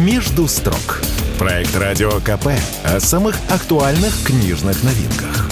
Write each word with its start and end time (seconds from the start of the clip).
«Между 0.00 0.48
строк». 0.48 1.02
Проект 1.38 1.76
«Радио 1.76 2.10
КП» 2.20 2.48
о 2.84 3.00
самых 3.00 3.36
актуальных 3.50 4.14
книжных 4.24 4.82
новинках. 4.82 5.50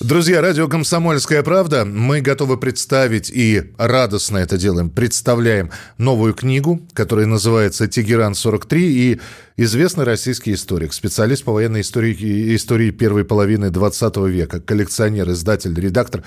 Друзья, 0.00 0.40
радио 0.40 0.68
«Комсомольская 0.68 1.42
правда». 1.42 1.84
Мы 1.84 2.20
готовы 2.20 2.58
представить 2.58 3.30
и 3.30 3.72
радостно 3.76 4.38
это 4.38 4.56
делаем. 4.56 4.88
Представляем 4.88 5.72
новую 5.98 6.34
книгу, 6.34 6.86
которая 6.92 7.26
называется 7.26 7.88
«Тегеран-43». 7.88 8.78
И 8.78 9.20
известный 9.56 10.04
российский 10.04 10.52
историк, 10.52 10.92
специалист 10.92 11.42
по 11.42 11.52
военной 11.52 11.80
истории, 11.80 12.54
истории 12.54 12.92
первой 12.92 13.24
половины 13.24 13.70
20 13.70 14.16
века, 14.28 14.60
коллекционер, 14.60 15.28
издатель, 15.30 15.74
редактор 15.74 16.22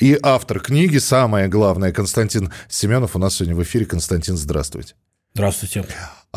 и 0.00 0.18
автор 0.22 0.60
книги, 0.60 0.96
самое 0.96 1.48
главное, 1.48 1.92
Константин 1.92 2.50
Семенов 2.68 3.16
у 3.16 3.18
нас 3.18 3.34
сегодня 3.34 3.54
в 3.54 3.62
эфире. 3.64 3.84
Константин, 3.84 4.38
здравствуйте. 4.38 4.94
Здравствуйте. 5.34 5.84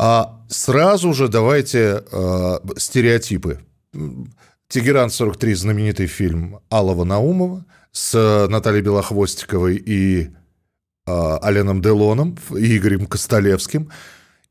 А 0.04 0.40
сразу 0.48 1.14
же 1.14 1.28
давайте 1.28 2.02
э, 2.10 2.58
стереотипы. 2.76 3.60
«Тегеран-43»– 4.68 5.54
знаменитый 5.54 6.08
фильм 6.08 6.58
Алова 6.70 7.04
Наумова 7.04 7.64
с 7.92 8.48
Натальей 8.48 8.82
Белохвостиковой 8.82 9.76
и 9.76 10.22
э, 10.24 10.28
Аленом 11.06 11.80
Делоном 11.80 12.36
Игорем 12.50 13.06
Костолевским. 13.06 13.92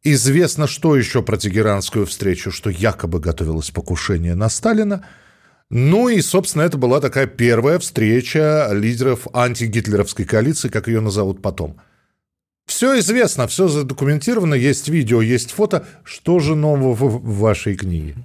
Известно, 0.03 0.67
что 0.67 0.95
еще 0.95 1.21
про 1.21 1.35
Тегеранскую 1.35 2.05
встречу, 2.05 2.49
что 2.49 2.69
якобы 2.69 3.19
готовилось 3.19 3.71
покушение 3.71 4.35
на 4.35 4.47
Сталина. 4.47 5.05
Ну 5.69 6.07
и, 6.07 6.21
собственно, 6.21 6.61
это 6.61 6.77
была 6.77 7.01
такая 7.01 7.27
первая 7.27 7.77
встреча 7.79 8.69
лидеров 8.71 9.27
антигитлеровской 9.33 10.23
коалиции, 10.23 10.69
как 10.69 10.87
ее 10.87 11.01
назовут 11.01 11.41
потом– 11.41 11.75
все 12.71 12.97
известно, 12.99 13.47
все 13.47 13.67
задокументировано, 13.67 14.53
есть 14.55 14.87
видео, 14.87 15.21
есть 15.21 15.51
фото. 15.51 15.85
Что 16.05 16.39
же 16.39 16.55
нового 16.55 16.93
в 16.93 17.39
вашей 17.39 17.75
книге? 17.75 18.15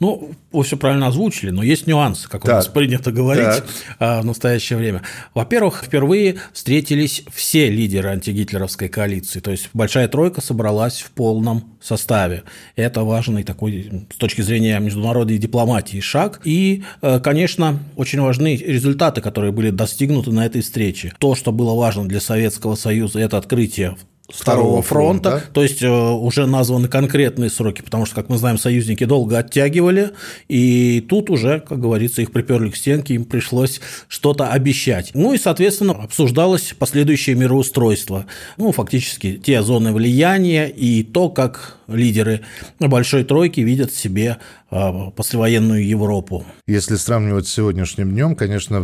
Ну, 0.00 0.32
вы 0.50 0.64
все 0.64 0.76
правильно 0.76 1.06
озвучили, 1.06 1.50
но 1.50 1.62
есть 1.62 1.86
нюансы, 1.86 2.28
как 2.28 2.42
так. 2.42 2.50
у 2.50 2.56
нас 2.56 2.66
принято 2.66 3.12
говорить 3.12 3.44
так. 3.44 3.66
А, 4.00 4.20
в 4.20 4.24
настоящее 4.24 4.76
время. 4.76 5.02
Во-первых, 5.34 5.84
впервые 5.86 6.40
встретились 6.52 7.24
все 7.32 7.70
лидеры 7.70 8.08
антигитлеровской 8.08 8.88
коалиции, 8.88 9.38
то 9.38 9.52
есть 9.52 9.70
большая 9.72 10.08
тройка 10.08 10.40
собралась 10.40 11.00
в 11.00 11.12
полном 11.12 11.71
составе. 11.82 12.44
Это 12.76 13.02
важный 13.02 13.42
такой 13.42 14.06
с 14.12 14.16
точки 14.16 14.42
зрения 14.42 14.78
международной 14.78 15.38
дипломатии 15.38 16.00
шаг. 16.00 16.40
И, 16.44 16.84
э, 17.02 17.20
конечно, 17.20 17.78
очень 17.96 18.20
важны 18.20 18.56
результаты, 18.56 19.20
которые 19.20 19.52
были 19.52 19.70
достигнуты 19.70 20.30
на 20.30 20.46
этой 20.46 20.62
встрече. 20.62 21.12
То, 21.18 21.34
что 21.34 21.52
было 21.52 21.74
важно 21.74 22.08
для 22.08 22.20
Советского 22.20 22.74
Союза, 22.74 23.20
это 23.20 23.36
открытие 23.38 23.96
второго 24.32 24.82
фронта, 24.82 25.30
фронта. 25.30 25.46
то 25.52 25.62
есть 25.62 25.82
э, 25.82 25.88
уже 25.90 26.46
названы 26.46 26.88
конкретные 26.88 27.50
сроки, 27.50 27.82
потому 27.82 28.06
что, 28.06 28.14
как 28.14 28.28
мы 28.28 28.38
знаем, 28.38 28.58
союзники 28.58 29.04
долго 29.04 29.38
оттягивали, 29.38 30.10
и 30.48 31.04
тут 31.08 31.30
уже, 31.30 31.60
как 31.60 31.80
говорится, 31.80 32.22
их 32.22 32.32
приперли 32.32 32.70
к 32.70 32.76
стенке, 32.76 33.14
им 33.14 33.24
пришлось 33.24 33.80
что-то 34.08 34.48
обещать. 34.48 35.10
Ну 35.14 35.34
и, 35.34 35.38
соответственно, 35.38 35.92
обсуждалось 35.92 36.74
последующее 36.78 37.36
мироустройство, 37.36 38.26
ну, 38.56 38.72
фактически 38.72 39.34
те 39.34 39.62
зоны 39.62 39.92
влияния 39.92 40.68
и 40.68 41.02
то, 41.02 41.28
как 41.28 41.78
лидеры 41.94 42.40
Большой 42.78 43.24
Тройки 43.24 43.60
видят 43.60 43.92
себе 43.92 44.38
а, 44.70 45.10
послевоенную 45.10 45.86
Европу. 45.86 46.44
Если 46.66 46.96
сравнивать 46.96 47.46
с 47.46 47.52
сегодняшним 47.52 48.10
днем, 48.10 48.34
конечно, 48.34 48.82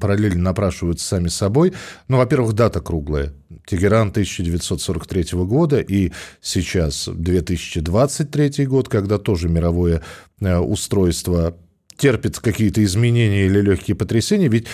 параллели 0.00 0.36
напрашиваются 0.36 1.06
сами 1.06 1.28
собой. 1.28 1.72
Ну, 2.08 2.18
во-первых, 2.18 2.54
дата 2.54 2.80
круглая. 2.80 3.32
Тегеран 3.66 4.08
1943 4.08 5.38
года 5.44 5.80
и 5.80 6.12
сейчас 6.40 7.08
2023 7.12 8.66
год, 8.66 8.88
когда 8.88 9.18
тоже 9.18 9.48
мировое 9.48 10.02
э, 10.40 10.56
устройство 10.56 11.56
терпит 11.96 12.38
какие-то 12.38 12.82
изменения 12.84 13.46
или 13.46 13.60
легкие 13.60 13.96
потрясения. 13.96 14.48
Ведь 14.48 14.66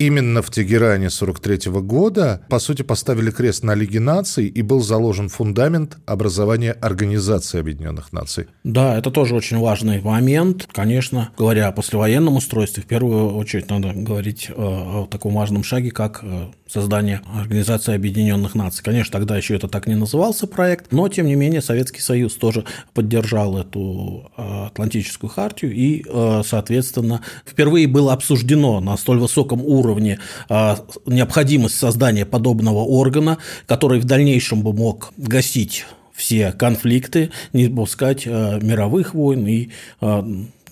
Именно 0.00 0.40
в 0.40 0.50
Тегеране 0.50 1.10
43 1.10 1.70
года, 1.82 2.40
по 2.48 2.58
сути, 2.58 2.80
поставили 2.80 3.30
крест 3.30 3.62
на 3.64 3.74
Лиге 3.74 4.00
наций 4.00 4.46
и 4.46 4.62
был 4.62 4.80
заложен 4.80 5.28
фундамент 5.28 5.98
образования 6.06 6.72
Организации 6.72 7.60
Объединенных 7.60 8.10
Наций. 8.10 8.46
Да, 8.64 8.96
это 8.96 9.10
тоже 9.10 9.34
очень 9.34 9.58
важный 9.58 10.00
момент. 10.00 10.66
Конечно, 10.72 11.32
говоря 11.36 11.68
о 11.68 11.72
послевоенном 11.72 12.36
устройстве, 12.36 12.82
в 12.82 12.86
первую 12.86 13.36
очередь 13.36 13.68
надо 13.68 13.92
говорить 13.92 14.46
э, 14.48 14.54
о 14.56 15.06
таком 15.06 15.34
важном 15.34 15.62
шаге, 15.64 15.90
как 15.90 16.20
э, 16.22 16.46
создание 16.66 17.20
Организации 17.38 17.94
Объединенных 17.94 18.54
Наций. 18.54 18.82
Конечно, 18.82 19.12
тогда 19.12 19.36
еще 19.36 19.54
это 19.54 19.68
так 19.68 19.86
не 19.86 19.96
назывался 19.96 20.46
проект, 20.46 20.92
но, 20.92 21.10
тем 21.10 21.26
не 21.26 21.34
менее, 21.34 21.60
Советский 21.60 22.00
Союз 22.00 22.36
тоже 22.36 22.64
поддержал 22.94 23.58
эту 23.58 24.32
э, 24.34 24.66
Атлантическую 24.68 25.28
хартию 25.28 25.74
и, 25.74 26.06
соответственно, 26.42 27.20
впервые 27.44 27.86
было 27.86 28.14
обсуждено 28.14 28.80
на 28.80 28.96
столь 28.96 29.18
высоком 29.18 29.60
уровне 29.60 29.89
уровне 29.90 30.18
а, 30.48 30.78
необходимость 31.06 31.76
создания 31.76 32.24
подобного 32.24 32.80
органа, 32.80 33.38
который 33.66 34.00
в 34.00 34.04
дальнейшем 34.04 34.62
бы 34.62 34.72
мог 34.72 35.12
гасить 35.16 35.84
все 36.14 36.52
конфликты, 36.52 37.30
не 37.52 37.66
допускать 37.68 38.26
а, 38.26 38.58
мировых 38.60 39.14
войн 39.14 39.46
и 39.46 39.70
а, 40.00 40.24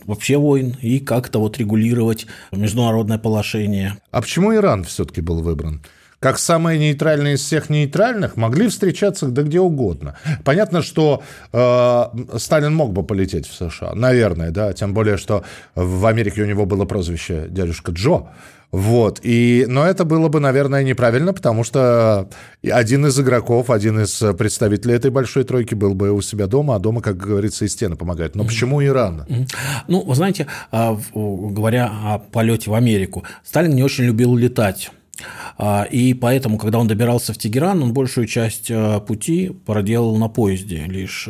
вообще 0.04 0.36
войн 0.36 0.76
и 0.80 1.00
как-то 1.00 1.40
вот 1.40 1.58
регулировать 1.58 2.26
международное 2.52 3.18
положение. 3.18 3.96
А 4.10 4.22
почему 4.22 4.54
Иран 4.54 4.84
все-таки 4.84 5.20
был 5.20 5.42
выбран? 5.42 5.82
Как 6.20 6.38
самые 6.38 6.78
нейтральные 6.78 7.34
из 7.34 7.42
всех 7.42 7.70
нейтральных, 7.70 8.36
могли 8.36 8.68
встречаться 8.68 9.26
да 9.26 9.42
где 9.42 9.60
угодно. 9.60 10.16
Понятно, 10.44 10.82
что 10.82 11.22
э, 11.52 12.38
Сталин 12.38 12.74
мог 12.74 12.92
бы 12.92 13.04
полететь 13.04 13.46
в 13.46 13.54
США, 13.54 13.94
наверное, 13.94 14.50
да, 14.50 14.72
тем 14.72 14.94
более, 14.94 15.16
что 15.16 15.44
в 15.74 16.06
Америке 16.06 16.42
у 16.42 16.46
него 16.46 16.66
было 16.66 16.84
прозвище 16.84 17.46
дядюшка 17.48 17.92
Джо. 17.92 18.28
Вот. 18.70 19.20
И, 19.22 19.64
но 19.66 19.86
это 19.86 20.04
было 20.04 20.28
бы, 20.28 20.40
наверное, 20.40 20.82
неправильно, 20.82 21.32
потому 21.32 21.64
что 21.64 22.28
один 22.62 23.06
из 23.06 23.18
игроков, 23.18 23.70
один 23.70 24.00
из 24.00 24.22
представителей 24.36 24.94
этой 24.94 25.10
большой 25.10 25.44
тройки 25.44 25.74
был 25.74 25.94
бы 25.94 26.10
у 26.10 26.20
себя 26.20 26.46
дома, 26.46 26.76
а 26.76 26.78
дома, 26.78 27.00
как 27.00 27.16
говорится, 27.16 27.64
и 27.64 27.68
стены 27.68 27.96
помогают. 27.96 28.34
Но 28.34 28.44
почему 28.44 28.84
Иран? 28.84 29.24
Ну, 29.86 30.02
вы 30.02 30.14
знаете, 30.14 30.48
а, 30.70 30.98
говоря 31.14 31.90
о 31.90 32.18
полете 32.18 32.70
в 32.70 32.74
Америку, 32.74 33.24
Сталин 33.42 33.74
не 33.74 33.82
очень 33.82 34.04
любил 34.04 34.36
летать. 34.36 34.90
А, 35.56 35.84
и 35.84 36.14
поэтому, 36.14 36.58
когда 36.58 36.78
он 36.78 36.86
добирался 36.86 37.32
в 37.32 37.38
Тегеран, 37.38 37.82
он 37.82 37.92
большую 37.92 38.26
часть 38.26 38.70
а, 38.70 39.00
пути 39.00 39.50
проделал 39.66 40.16
на 40.16 40.28
поезде. 40.28 40.84
Лишь 40.86 41.28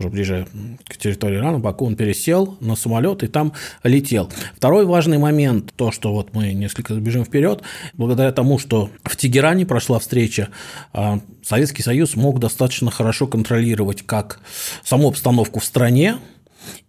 уже 0.00 0.08
ближе 0.08 0.46
к 0.88 0.96
территории 0.96 1.36
Ирана, 1.36 1.58
Баку, 1.58 1.86
он 1.86 1.94
пересел 1.94 2.56
на 2.60 2.74
самолет 2.74 3.22
и 3.22 3.26
там 3.26 3.52
летел. 3.84 4.30
Второй 4.56 4.86
важный 4.86 5.18
момент, 5.18 5.72
то, 5.76 5.92
что 5.92 6.12
вот 6.12 6.34
мы 6.34 6.52
несколько 6.54 6.94
забежим 6.94 7.24
вперед, 7.24 7.62
благодаря 7.92 8.32
тому, 8.32 8.58
что 8.58 8.90
в 9.04 9.16
Тегеране 9.16 9.66
прошла 9.66 9.98
встреча, 9.98 10.48
а, 10.92 11.20
Советский 11.44 11.82
Союз 11.82 12.16
мог 12.16 12.40
достаточно 12.40 12.90
хорошо 12.90 13.26
контролировать 13.26 14.02
как 14.02 14.40
саму 14.82 15.08
обстановку 15.08 15.60
в 15.60 15.64
стране, 15.64 16.16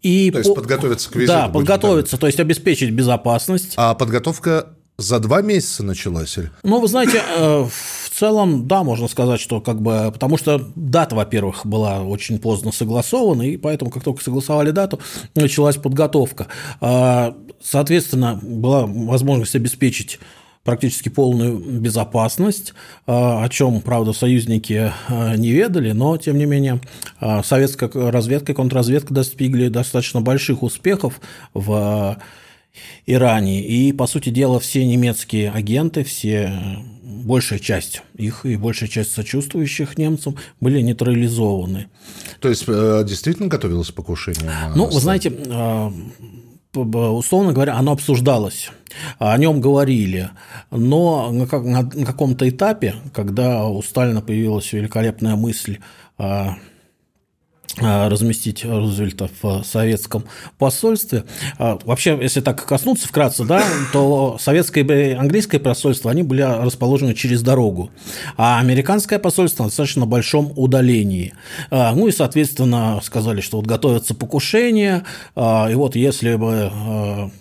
и 0.01 0.31
то 0.31 0.39
есть 0.39 0.53
подготовиться 0.53 1.09
к 1.09 1.15
визиту. 1.15 1.33
Да, 1.33 1.47
подготовиться, 1.47 2.17
то 2.17 2.27
есть 2.27 2.39
обеспечить 2.39 2.91
безопасность. 2.91 3.73
А 3.77 3.93
подготовка 3.93 4.67
за 5.01 5.19
два 5.19 5.41
месяца 5.41 5.83
началась? 5.83 6.37
Ну, 6.63 6.79
вы 6.79 6.87
знаете, 6.87 7.21
э, 7.37 7.65
в 7.65 8.09
целом, 8.09 8.67
да, 8.67 8.83
можно 8.83 9.07
сказать, 9.07 9.39
что 9.39 9.61
как 9.61 9.81
бы, 9.81 10.11
потому 10.13 10.37
что 10.37 10.71
дата, 10.75 11.15
во-первых, 11.15 11.65
была 11.65 12.01
очень 12.03 12.39
поздно 12.39 12.71
согласована, 12.71 13.43
и 13.43 13.57
поэтому, 13.57 13.91
как 13.91 14.03
только 14.03 14.23
согласовали 14.23 14.71
дату, 14.71 14.99
началась 15.35 15.77
подготовка. 15.77 16.47
А, 16.79 17.35
соответственно, 17.61 18.39
была 18.41 18.85
возможность 18.85 19.55
обеспечить 19.55 20.19
практически 20.63 21.09
полную 21.09 21.57
безопасность, 21.57 22.73
а, 23.07 23.43
о 23.43 23.49
чем, 23.49 23.81
правда, 23.81 24.13
союзники 24.13 24.93
а, 25.07 25.35
не 25.35 25.51
ведали, 25.51 25.91
но, 25.91 26.17
тем 26.17 26.37
не 26.37 26.45
менее, 26.45 26.79
советская 27.43 27.89
разведка 28.11 28.51
и 28.51 28.55
контрразведка 28.55 29.13
достигли 29.13 29.69
достаточно 29.69 30.21
больших 30.21 30.61
успехов 30.61 31.19
в 31.53 32.17
Иране. 33.05 33.61
И, 33.61 33.91
по 33.91 34.07
сути 34.07 34.29
дела, 34.29 34.59
все 34.59 34.85
немецкие 34.85 35.51
агенты, 35.51 36.03
все 36.03 36.53
большая 37.03 37.59
часть 37.59 38.01
их 38.15 38.45
и 38.45 38.55
большая 38.55 38.89
часть 38.89 39.13
сочувствующих 39.13 39.97
немцам 39.97 40.37
были 40.59 40.81
нейтрализованы. 40.81 41.87
То 42.39 42.49
есть 42.49 42.63
э, 42.67 43.03
действительно 43.07 43.47
готовилось 43.47 43.91
покушение? 43.91 44.51
Ну, 44.75 44.85
вы 44.85 44.99
знаете, 44.99 45.29
э, 45.29 45.91
условно 46.73 47.53
говоря, 47.53 47.75
оно 47.75 47.91
обсуждалось, 47.91 48.71
о 49.19 49.37
нем 49.37 49.61
говорили, 49.61 50.29
но 50.71 51.31
на 51.31 51.45
каком-то 51.47 52.47
этапе, 52.47 52.95
когда 53.13 53.65
у 53.65 53.81
Сталина 53.81 54.21
появилась 54.21 54.71
великолепная 54.73 55.35
мысль 55.35 55.79
разместить 57.77 58.65
Рузвельта 58.65 59.29
в 59.41 59.63
советском 59.63 60.25
посольстве. 60.57 61.23
А, 61.57 61.79
вообще, 61.83 62.17
если 62.21 62.41
так 62.41 62.65
коснуться 62.65 63.07
вкратце, 63.07 63.45
да, 63.45 63.63
то 63.93 64.37
советское 64.39 64.81
и 64.83 65.13
английское 65.13 65.59
посольство, 65.59 66.11
они 66.11 66.23
были 66.23 66.41
расположены 66.41 67.13
через 67.13 67.41
дорогу, 67.41 67.91
а 68.37 68.59
американское 68.59 69.19
посольство 69.19 69.63
на 69.63 69.69
достаточно 69.69 70.05
большом 70.05 70.53
удалении. 70.55 71.33
А, 71.69 71.93
ну 71.95 72.07
и, 72.07 72.11
соответственно, 72.11 72.99
сказали, 73.03 73.41
что 73.41 73.57
вот 73.57 73.65
готовятся 73.65 74.15
покушения, 74.15 75.03
и 75.35 75.73
вот 75.73 75.95
если 75.95 76.35
бы 76.35 77.31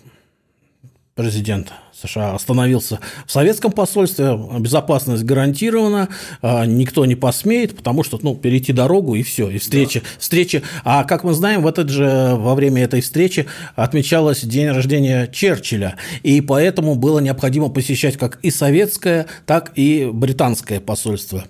президент 1.15 1.73
США 1.93 2.33
остановился 2.33 2.99
в 3.25 3.31
советском 3.31 3.71
посольстве, 3.71 4.39
безопасность 4.59 5.23
гарантирована, 5.23 6.09
а, 6.41 6.65
никто 6.65 7.05
не 7.05 7.15
посмеет, 7.15 7.75
потому 7.75 8.03
что, 8.03 8.17
ну, 8.21 8.35
перейти 8.35 8.73
дорогу 8.73 9.15
и 9.15 9.23
все, 9.23 9.49
и 9.49 9.57
встреча, 9.57 9.99
да. 10.01 10.07
встреча. 10.17 10.63
А 10.83 11.03
как 11.03 11.23
мы 11.23 11.33
знаем, 11.33 11.61
в 11.61 11.67
этот 11.67 11.89
же, 11.89 12.35
во 12.35 12.55
время 12.55 12.83
этой 12.83 13.01
встречи 13.01 13.47
отмечалось 13.75 14.41
день 14.41 14.69
рождения 14.69 15.27
Черчилля, 15.27 15.97
и 16.23 16.41
поэтому 16.41 16.95
было 16.95 17.19
необходимо 17.19 17.69
посещать 17.69 18.17
как 18.17 18.39
и 18.41 18.49
советское, 18.49 19.27
так 19.45 19.73
и 19.75 20.09
британское 20.11 20.79
посольство. 20.79 21.45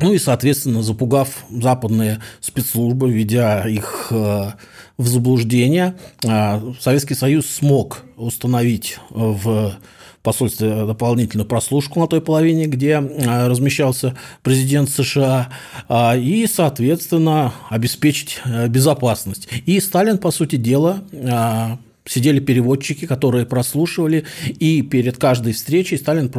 Ну 0.00 0.14
и, 0.14 0.18
соответственно, 0.18 0.82
запугав 0.82 1.44
западные 1.50 2.20
спецслужбы, 2.40 3.10
ведя 3.10 3.68
их 3.68 4.08
э, 4.10 4.52
в 5.00 5.08
заблуждение, 5.08 5.96
э, 6.22 6.72
Советский 6.80 7.14
Союз 7.14 7.46
смог 7.46 8.02
установить 8.16 8.98
в 9.10 9.74
посольстве 10.22 10.84
дополнительную 10.84 11.46
прослушку 11.46 11.98
на 12.00 12.06
той 12.06 12.20
половине, 12.20 12.66
где 12.66 13.00
э, 13.00 13.48
размещался 13.48 14.16
президент 14.42 14.90
США, 14.90 15.48
и, 16.16 16.46
соответственно, 16.52 17.54
обеспечить 17.70 18.40
безопасность. 18.68 19.48
И 19.64 19.80
Сталин, 19.80 20.18
по 20.18 20.30
сути 20.30 20.56
дела, 20.56 21.02
сидели 22.04 22.40
переводчики, 22.40 23.06
которые 23.06 23.46
прослушивали, 23.46 24.24
и 24.46 24.82
перед 24.82 25.16
каждой 25.16 25.52
встречей 25.52 25.96
Сталин 25.96 26.30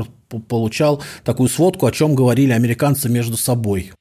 получал 0.47 1.01
такую 1.23 1.49
сводку, 1.49 1.87
о 1.87 1.91
чем 1.91 2.13
говорили 2.15 2.51
американцы 2.51 3.09
между 3.09 3.37
собой. 3.37 3.91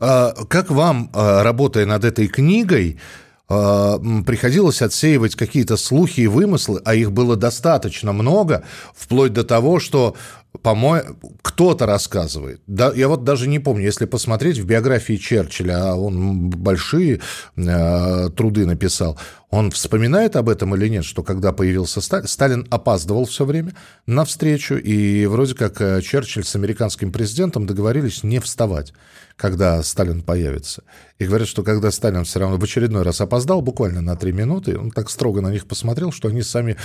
А, 0.00 0.32
как 0.48 0.70
вам, 0.70 1.10
а, 1.12 1.42
работая 1.42 1.86
над 1.86 2.04
этой 2.04 2.28
книгой, 2.28 2.98
а, 2.98 3.25
приходилось 3.48 4.82
отсеивать 4.82 5.36
какие-то 5.36 5.76
слухи 5.76 6.20
и 6.20 6.26
вымыслы, 6.26 6.80
а 6.84 6.94
их 6.94 7.12
было 7.12 7.36
достаточно 7.36 8.12
много, 8.12 8.64
вплоть 8.94 9.32
до 9.32 9.44
того, 9.44 9.78
что 9.78 10.16
по-моему, 10.62 11.16
кто-то 11.42 11.86
рассказывает. 11.86 12.60
Да, 12.66 12.92
я 12.94 13.08
вот 13.08 13.24
даже 13.24 13.48
не 13.48 13.58
помню, 13.58 13.84
если 13.84 14.04
посмотреть 14.04 14.58
в 14.58 14.66
биографии 14.66 15.16
Черчилля, 15.16 15.92
а 15.92 15.94
он 15.94 16.50
большие 16.50 17.20
э, 17.56 18.28
труды 18.36 18.66
написал, 18.66 19.18
он 19.50 19.70
вспоминает 19.70 20.36
об 20.36 20.48
этом 20.48 20.74
или 20.74 20.88
нет, 20.88 21.04
что 21.04 21.22
когда 21.22 21.52
появился 21.52 22.00
Сталин, 22.00 22.26
Сталин 22.26 22.66
опаздывал 22.70 23.24
все 23.26 23.44
время 23.44 23.72
на 24.06 24.24
встречу, 24.24 24.74
и 24.74 25.26
вроде 25.26 25.54
как 25.54 25.80
э, 25.80 26.02
Черчилль 26.02 26.44
с 26.44 26.56
американским 26.56 27.12
президентом 27.12 27.66
договорились 27.66 28.22
не 28.22 28.38
вставать 28.38 28.92
когда 29.36 29.82
Сталин 29.82 30.22
появится. 30.22 30.82
И 31.18 31.26
говорят, 31.26 31.46
что 31.46 31.62
когда 31.62 31.90
Сталин 31.90 32.24
все 32.24 32.40
равно 32.40 32.56
в 32.56 32.64
очередной 32.64 33.02
раз 33.02 33.20
опоздал, 33.20 33.60
буквально 33.60 34.00
на 34.00 34.16
три 34.16 34.32
минуты, 34.32 34.78
он 34.78 34.90
так 34.90 35.10
строго 35.10 35.40
на 35.40 35.50
них 35.50 35.66
посмотрел, 35.66 36.10
что 36.10 36.28
они 36.28 36.42
сами, 36.42 36.76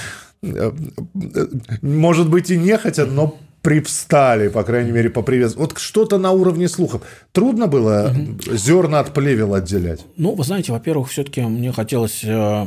э, 0.44 0.72
э, 1.14 1.48
может 1.82 2.30
быть, 2.30 2.50
и 2.50 2.58
не 2.58 2.78
хотят, 2.78 3.10
но 3.10 3.40
привстали, 3.62 4.48
по 4.48 4.64
крайней 4.64 4.92
мере, 4.92 5.10
поприветствовать. 5.10 5.72
Вот 5.72 5.80
что-то 5.80 6.18
на 6.18 6.32
уровне 6.32 6.68
слухов. 6.68 7.04
Трудно 7.32 7.68
было 7.68 8.12
угу. 8.12 8.56
зерна 8.58 9.00
от 9.00 9.14
плевел 9.14 9.54
отделять? 9.54 10.06
Ну, 10.18 10.34
вы 10.34 10.44
знаете, 10.44 10.72
во-первых, 10.72 11.10
все-таки 11.10 11.42
мне 11.42 11.72
хотелось... 11.72 12.22
Э, 12.24 12.66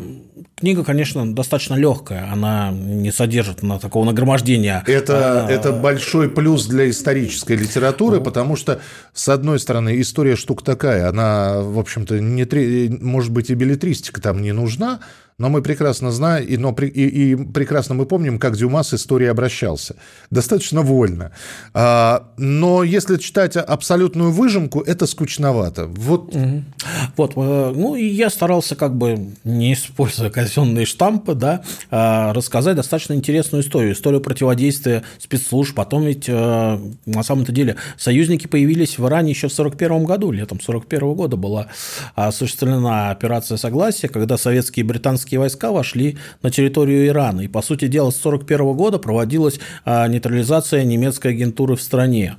книга, 0.57 0.85
конечно, 0.85 1.35
достаточно 1.35 1.75
легкая, 1.75 2.31
она 2.33 2.71
не 2.71 3.11
содержит 3.11 3.63
на 3.63 3.79
такого 3.81 4.05
нагромождения. 4.05 4.85
Это, 4.87 5.47
а, 5.47 5.51
это 5.51 5.73
большой 5.73 6.31
плюс 6.31 6.67
для 6.67 6.89
исторической 6.89 7.57
литературы, 7.57 8.19
ну, 8.19 8.25
потому 8.25 8.55
что, 8.55 8.81
с 9.13 9.29
одной 9.29 9.59
стороны, 9.59 10.01
история 10.01 10.37
штука 10.37 10.65
такая, 10.65 11.09
она, 11.09 11.61
в 11.61 11.79
общем-то, 11.79 12.21
не, 12.21 12.99
может 13.03 13.33
быть, 13.33 13.51
и 13.51 13.55
билетристика 13.55 14.21
там 14.21 14.41
не 14.41 14.53
нужна, 14.53 15.01
но 15.37 15.49
мы 15.49 15.63
прекрасно 15.63 16.13
знаем, 16.13 16.47
и, 16.47 16.57
но, 16.57 16.75
и, 16.81 16.87
и 16.87 17.37
прекрасно 17.37 17.95
мы 17.95 18.07
помним, 18.07 18.39
как 18.39 18.57
Дюма 18.57 18.85
с 18.85 18.95
историей 18.95 19.31
обращался. 19.31 19.97
Достаточно 20.31 20.83
вольно. 20.83 21.33
А, 21.73 22.29
но 22.37 22.85
если 22.85 23.17
читать 23.17 23.57
абсолютную 23.57 24.31
выжимку, 24.31 24.81
это 24.81 25.07
скучновато. 25.07 25.87
Вот. 25.87 26.35
Вот 27.17 27.33
э, 27.37 27.73
ну, 27.75 27.97
и 27.97 28.07
я 28.07 28.31
старался, 28.31 28.77
как 28.77 28.97
бы, 28.97 29.33
не 29.43 29.73
используя 29.73 30.31
казенные 30.31 30.87
штампы, 30.87 31.35
да, 31.35 31.63
а, 31.91 32.33
рассказать 32.33 32.77
достаточно 32.77 33.15
интересную 33.15 33.63
историю. 33.63 33.95
Историю 33.95 34.21
противодействия 34.21 35.03
спецслужб. 35.19 35.75
Потом 35.75 36.05
ведь, 36.05 36.29
э, 36.29 36.79
на 37.07 37.23
самом-то 37.25 37.51
деле, 37.51 37.77
союзники 37.99 38.47
появились 38.47 38.99
в 38.99 39.07
Иране 39.07 39.31
еще 39.31 39.49
в 39.49 39.53
1941 39.53 40.05
году. 40.05 40.31
Летом 40.31 40.59
1941 40.59 41.15
года 41.15 41.37
была 41.37 41.67
осуществлена 42.15 43.11
операция 43.11 43.57
согласия, 43.57 44.09
когда 44.09 44.39
советские 44.39 44.85
и 44.85 44.87
британские 44.87 45.24
американские 45.25 45.41
войска 45.41 45.73
вошли 45.73 46.19
на 46.43 46.51
территорию 46.51 47.07
Ирана. 47.07 47.43
И, 47.43 47.49
по 47.49 47.63
сути 47.63 47.89
дела, 47.89 48.11
с 48.11 48.19
1941 48.21 48.77
года 48.77 48.99
проводилась 48.99 49.59
а, 49.85 50.07
нейтрализация 50.09 50.85
немецкой 50.85 51.29
агентуры 51.29 51.77
в 51.77 51.83
стране. 51.83 52.37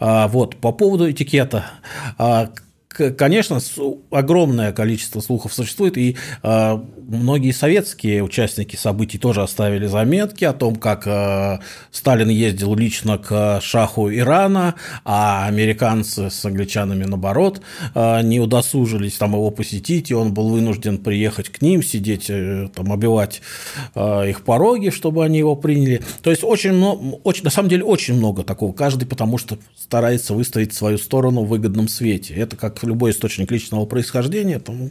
А, 0.00 0.28
вот, 0.28 0.56
по 0.56 0.72
поводу 0.72 1.10
этикета. 1.10 1.66
А, 2.98 3.10
конечно, 3.10 3.58
огромное 4.10 4.72
количество 4.72 5.20
слухов 5.20 5.52
существует, 5.52 5.96
и 5.96 6.16
э, 6.42 6.78
многие 7.08 7.52
советские 7.52 8.22
участники 8.22 8.76
событий 8.76 9.18
тоже 9.18 9.42
оставили 9.42 9.86
заметки 9.86 10.44
о 10.44 10.52
том, 10.52 10.76
как 10.76 11.06
э, 11.06 11.58
Сталин 11.90 12.28
ездил 12.28 12.74
лично 12.74 13.18
к 13.18 13.60
шаху 13.62 14.10
Ирана, 14.10 14.74
а 15.04 15.46
американцы 15.46 16.30
с 16.30 16.44
англичанами, 16.44 17.04
наоборот, 17.04 17.60
э, 17.94 18.22
не 18.22 18.40
удосужились 18.40 19.14
там 19.14 19.32
его 19.32 19.50
посетить, 19.50 20.10
и 20.10 20.14
он 20.14 20.32
был 20.32 20.50
вынужден 20.50 20.98
приехать 20.98 21.48
к 21.48 21.62
ним, 21.62 21.82
сидеть, 21.82 22.26
э, 22.28 22.68
там, 22.74 22.92
обивать 22.92 23.42
их 23.94 24.42
пороги, 24.44 24.90
чтобы 24.90 25.24
они 25.24 25.38
его 25.38 25.56
приняли. 25.56 26.02
То 26.22 26.30
есть, 26.30 26.44
очень 26.44 26.72
много, 26.72 27.16
очень, 27.24 27.44
на 27.44 27.50
самом 27.50 27.68
деле, 27.68 27.84
очень 27.84 28.14
много 28.14 28.42
такого. 28.42 28.72
Каждый 28.72 29.06
потому 29.06 29.38
что 29.38 29.58
старается 29.76 30.34
выставить 30.34 30.74
свою 30.74 30.98
сторону 30.98 31.42
в 31.42 31.48
выгодном 31.48 31.88
свете. 31.88 32.34
Это 32.34 32.56
как 32.56 32.83
любой 32.84 33.10
источник 33.10 33.50
личного 33.50 33.86
происхождения. 33.86 34.58
Там, 34.58 34.90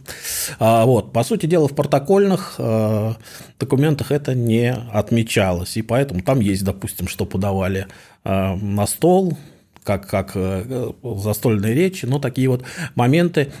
а, 0.58 0.84
вот, 0.84 1.12
по 1.12 1.24
сути 1.24 1.46
дела, 1.46 1.68
в 1.68 1.74
протокольных 1.74 2.56
а, 2.58 3.16
документах 3.58 4.12
это 4.12 4.34
не 4.34 4.72
отмечалось, 4.72 5.76
и 5.76 5.82
поэтому 5.82 6.22
там 6.22 6.40
есть, 6.40 6.64
допустим, 6.64 7.08
что 7.08 7.26
подавали 7.26 7.86
а, 8.24 8.56
на 8.56 8.86
стол, 8.86 9.36
как, 9.82 10.06
как 10.08 10.32
э, 10.34 10.92
застольные 11.02 11.74
речи, 11.74 12.06
но 12.06 12.18
такие 12.18 12.48
вот 12.48 12.64
моменты 12.94 13.52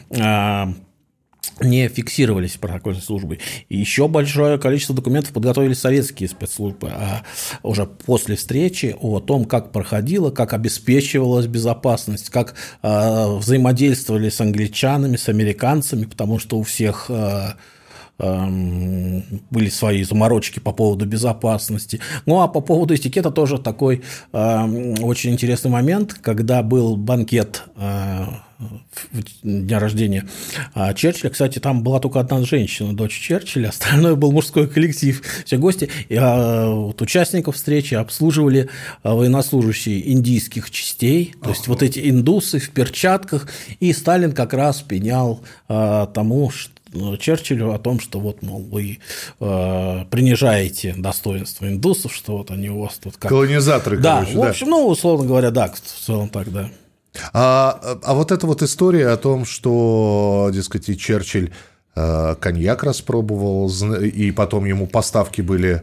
не 1.60 1.88
фиксировались 1.88 2.56
протокольной 2.56 3.02
службой. 3.02 3.40
И 3.68 3.76
еще 3.76 4.08
большое 4.08 4.58
количество 4.58 4.94
документов 4.94 5.32
подготовили 5.32 5.74
советские 5.74 6.28
спецслужбы 6.28 6.90
а 6.94 7.22
уже 7.62 7.86
после 7.86 8.36
встречи 8.36 8.96
о 9.00 9.20
том, 9.20 9.44
как 9.44 9.72
проходило, 9.72 10.30
как 10.30 10.52
обеспечивалась 10.52 11.46
безопасность, 11.46 12.30
как 12.30 12.54
э, 12.82 13.36
взаимодействовали 13.36 14.28
с 14.28 14.40
англичанами, 14.40 15.16
с 15.16 15.28
американцами, 15.28 16.04
потому 16.04 16.38
что 16.38 16.58
у 16.58 16.62
всех 16.62 17.06
э, 17.08 17.54
были 18.18 19.68
свои 19.70 20.04
заморочки 20.04 20.60
по 20.60 20.72
поводу 20.72 21.04
безопасности. 21.04 22.00
Ну 22.26 22.40
а 22.40 22.48
по 22.48 22.60
поводу 22.60 22.94
этикета 22.94 23.30
тоже 23.30 23.58
такой 23.58 24.02
э, 24.32 24.96
очень 25.02 25.32
интересный 25.32 25.70
момент, 25.70 26.14
когда 26.14 26.62
был 26.62 26.96
банкет 26.96 27.64
э, 27.76 28.26
дня 29.42 29.78
рождения 29.78 30.28
а 30.74 30.94
Черчилля. 30.94 31.30
Кстати, 31.30 31.58
там 31.58 31.82
была 31.82 32.00
только 32.00 32.20
одна 32.20 32.42
женщина, 32.42 32.94
дочь 32.94 33.18
Черчилля, 33.18 33.68
остальное 33.70 34.14
был 34.14 34.32
мужской 34.32 34.66
коллектив. 34.66 35.22
Все 35.44 35.56
гости, 35.56 35.90
и, 36.08 36.16
а, 36.16 36.68
вот, 36.70 37.00
участников 37.02 37.56
встречи 37.56 37.94
обслуживали 37.94 38.68
а, 39.02 39.14
военнослужащие 39.14 40.12
индийских 40.12 40.70
частей, 40.70 41.34
то 41.42 41.50
есть 41.50 41.68
вот 41.68 41.82
эти 41.82 42.08
индусы 42.08 42.58
в 42.58 42.70
перчатках, 42.70 43.48
и 43.80 43.92
Сталин 43.92 44.32
как 44.32 44.52
раз 44.52 44.82
пенял 44.82 45.40
а, 45.68 46.06
тому, 46.06 46.50
что 46.50 46.74
ну, 46.94 47.16
Черчиллю 47.16 47.72
о 47.72 47.78
том, 47.78 47.98
что 47.98 48.20
вот, 48.20 48.42
мол, 48.42 48.60
вы 48.60 49.00
э, 49.40 50.04
принижаете 50.10 50.94
достоинство 50.96 51.66
индусов, 51.66 52.14
что 52.14 52.38
вот 52.38 52.52
они 52.52 52.70
у 52.70 52.82
вас 52.82 52.98
тут 53.02 53.16
как... 53.16 53.30
Колонизаторы, 53.30 53.98
да, 53.98 54.20
короче, 54.20 54.38
в 54.38 54.42
общем, 54.42 54.66
да. 54.66 54.70
ну, 54.70 54.86
условно 54.86 55.26
говоря, 55.26 55.50
да, 55.50 55.68
в 55.68 55.80
целом 55.80 56.28
так, 56.28 56.52
да. 56.52 56.70
А, 57.32 57.98
а 58.02 58.14
вот 58.14 58.32
эта 58.32 58.46
вот 58.46 58.62
история 58.62 59.08
о 59.08 59.16
том, 59.16 59.44
что, 59.44 60.50
дескать, 60.52 60.88
и 60.88 60.98
Черчилль 60.98 61.52
э, 61.94 62.34
коньяк 62.40 62.82
распробовал, 62.82 63.70
и 64.00 64.30
потом 64.30 64.64
ему 64.64 64.86
поставки 64.86 65.40
были 65.40 65.82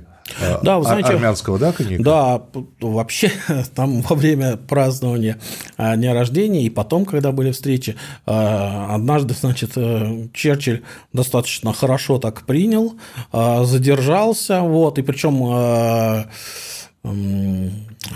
да, 0.61 0.77
вы 0.77 0.85
знаете, 0.85 1.09
армянского, 1.09 1.59
да, 1.59 1.73
коньяка? 1.73 2.03
Да, 2.03 2.41
вообще 2.79 3.31
там 3.75 4.01
во 4.01 4.15
время 4.15 4.55
празднования 4.55 5.39
дня 5.77 6.13
рождения 6.13 6.63
и 6.63 6.69
потом, 6.69 7.05
когда 7.05 7.33
были 7.33 7.51
встречи, 7.51 7.97
однажды, 8.25 9.33
значит, 9.33 9.71
Черчилль 10.33 10.83
достаточно 11.11 11.73
хорошо 11.73 12.17
так 12.17 12.43
принял, 12.43 12.93
задержался, 13.33 14.61
вот, 14.61 14.99
и 14.99 15.01
причем 15.01 16.27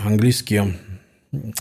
английские 0.04 0.76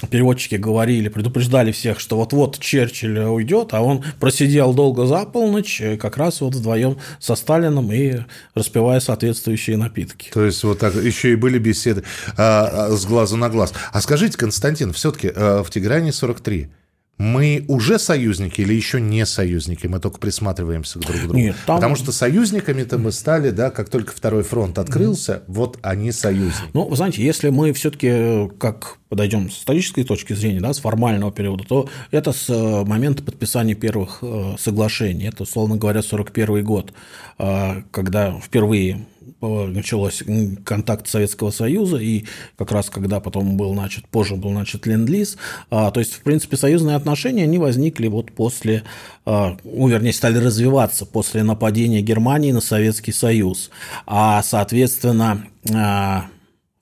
переводчики 0.10 0.56
говорили, 0.56 1.10
предупреждали 1.10 1.72
всех, 1.72 2.00
что 2.00 2.18
вот-вот 2.18 2.60
Черчилль 2.60 3.20
уйдет, 3.20 3.74
а 3.74 3.82
он 3.82 4.04
просидел 4.20 4.74
долго 4.74 5.06
за 5.06 5.26
полночь, 5.26 5.82
как 6.00 6.18
раз 6.18 6.42
вот 6.42 6.56
вдвоем 6.56 6.98
со 7.20 7.36
Сталином 7.36 7.92
и 7.92 8.20
распивая 8.54 9.00
соответствующие 9.00 9.78
напитки. 9.78 10.30
То 10.34 10.46
есть 10.46 10.64
вот 10.64 10.80
так 10.80 10.96
еще 10.96 11.34
и 11.34 11.36
были 11.36 11.58
беседы 11.58 12.04
а, 12.38 12.88
а 12.88 12.92
с 12.92 13.06
глаза 13.06 13.38
на 13.38 13.50
глаз. 13.50 13.74
А 13.92 14.02
скажите, 14.02 14.38
Константин, 14.38 14.94
все-таки 14.94 15.32
а, 15.36 15.64
в 15.64 15.70
Тегеране 15.70 16.12
43 16.12 16.70
мы 17.18 17.64
уже 17.68 17.98
союзники 17.98 18.62
или 18.62 18.74
еще 18.74 19.00
не 19.00 19.26
союзники? 19.26 19.88
Мы 19.88 20.00
только 20.00 20.20
присматриваемся 20.20 21.00
друг 21.00 21.16
к 21.16 21.20
другу. 21.22 21.38
Нет, 21.38 21.56
там... 21.66 21.78
Потому 21.78 21.96
что 21.96 22.12
союзниками-то 22.12 22.98
мы 22.98 23.12
стали, 23.12 23.52
да, 23.52 23.70
как 23.70 23.90
только 23.90 24.14
второй 24.14 24.44
фронт 24.44 24.78
открылся, 24.78 25.34
mm. 25.34 25.44
вот 25.48 25.80
они 25.82 26.12
союзники. 26.12 26.70
Ну, 26.74 26.88
вы 26.88 26.96
знаете, 26.96 27.24
если 27.24 27.50
мы 27.50 27.72
все-таки 27.74 28.50
как 28.60 28.98
подойдем 29.08 29.50
с 29.50 29.60
исторической 29.60 30.04
точки 30.04 30.34
зрения, 30.34 30.60
да, 30.60 30.74
с 30.74 30.80
формального 30.80 31.32
периода, 31.32 31.64
то 31.64 31.90
это 32.12 32.34
с 32.34 32.50
э, 32.50 32.86
момента 32.86 33.24
подписания 33.24 33.76
первых 33.76 34.20
э, 34.22 34.56
соглашений. 34.60 35.28
Это, 35.28 35.44
условно 35.44 35.78
говоря, 35.78 36.02
41 36.02 36.64
год, 36.66 36.92
э, 37.40 37.84
когда 37.92 38.38
впервые 38.42 39.06
началось 39.41 40.24
контакт 40.63 41.08
Советского 41.08 41.51
Союза, 41.51 41.98
и 41.98 42.25
как 42.58 42.72
раз 42.72 42.89
когда 42.89 43.20
потом 43.20 43.58
был 43.58 43.74
начат, 43.74 44.08
позже 44.08 44.36
был 44.36 44.51
начат 44.51 44.88
Ленд-Лиз, 44.88 45.38
а, 45.70 45.91
то 45.91 46.00
есть, 46.00 46.13
в 46.13 46.22
принципе, 46.22 46.58
союзные 46.58 46.96
отношения, 46.96 47.44
они 47.44 47.58
возникли 47.58 48.08
вот 48.08 48.32
после, 48.32 48.84
а, 49.25 49.58
ну, 49.63 49.88
вернее, 49.88 50.13
стали 50.13 50.38
развиваться 50.38 51.05
после 51.05 51.44
нападения 51.44 52.01
Германии 52.01 52.51
на 52.51 52.62
Советский 52.62 53.12
Союз, 53.12 53.70
а, 54.05 54.41
соответственно, 54.44 55.46
а, 55.74 56.27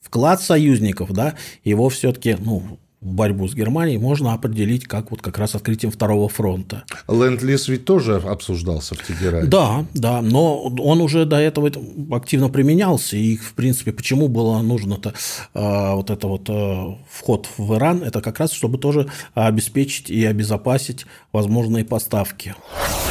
вклад 0.01 0.41
союзников, 0.41 1.11
да, 1.11 1.35
его 1.63 1.89
все-таки, 1.89 2.37
ну, 2.39 2.77
борьбу 3.03 3.47
с 3.47 3.53
Германией 3.53 3.97
можно 3.97 4.33
определить 4.33 4.87
как 4.87 5.11
вот 5.11 5.21
как 5.21 5.37
раз 5.37 5.55
открытием 5.55 5.91
второго 5.91 6.29
фронта. 6.29 6.83
Ленд-лиз 7.07 7.67
ведь 7.67 7.85
тоже 7.85 8.15
обсуждался 8.15 8.95
в 8.95 9.03
Тегеране. 9.03 9.47
Да, 9.47 9.85
да, 9.93 10.21
но 10.21 10.63
он 10.63 11.01
уже 11.01 11.25
до 11.25 11.37
этого 11.37 11.71
активно 12.11 12.49
применялся, 12.49 13.17
и, 13.17 13.37
в 13.37 13.53
принципе, 13.53 13.91
почему 13.91 14.27
было 14.27 14.61
нужно-то 14.61 15.13
э, 15.53 15.93
вот 15.93 16.09
это 16.09 16.27
вот 16.27 16.49
э, 16.49 16.95
вход 17.09 17.47
в 17.57 17.75
Иран, 17.75 18.03
это 18.03 18.21
как 18.21 18.39
раз, 18.39 18.51
чтобы 18.51 18.77
тоже 18.77 19.09
обеспечить 19.33 20.09
и 20.09 20.25
обезопасить 20.25 21.05
возможные 21.31 21.85
поставки. 21.85 22.55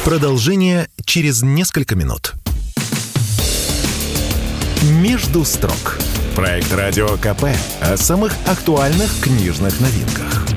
Продолжение 0.03 0.87
через 1.05 1.41
несколько 1.43 1.95
минут. 1.95 2.33
Между 5.01 5.45
строк. 5.45 5.99
Проект 6.35 6.73
«Радио 6.73 7.09
КП» 7.17 7.43
о 7.79 7.95
самых 7.95 8.33
актуальных 8.47 9.21
книжных 9.21 9.79
новинках. 9.79 10.47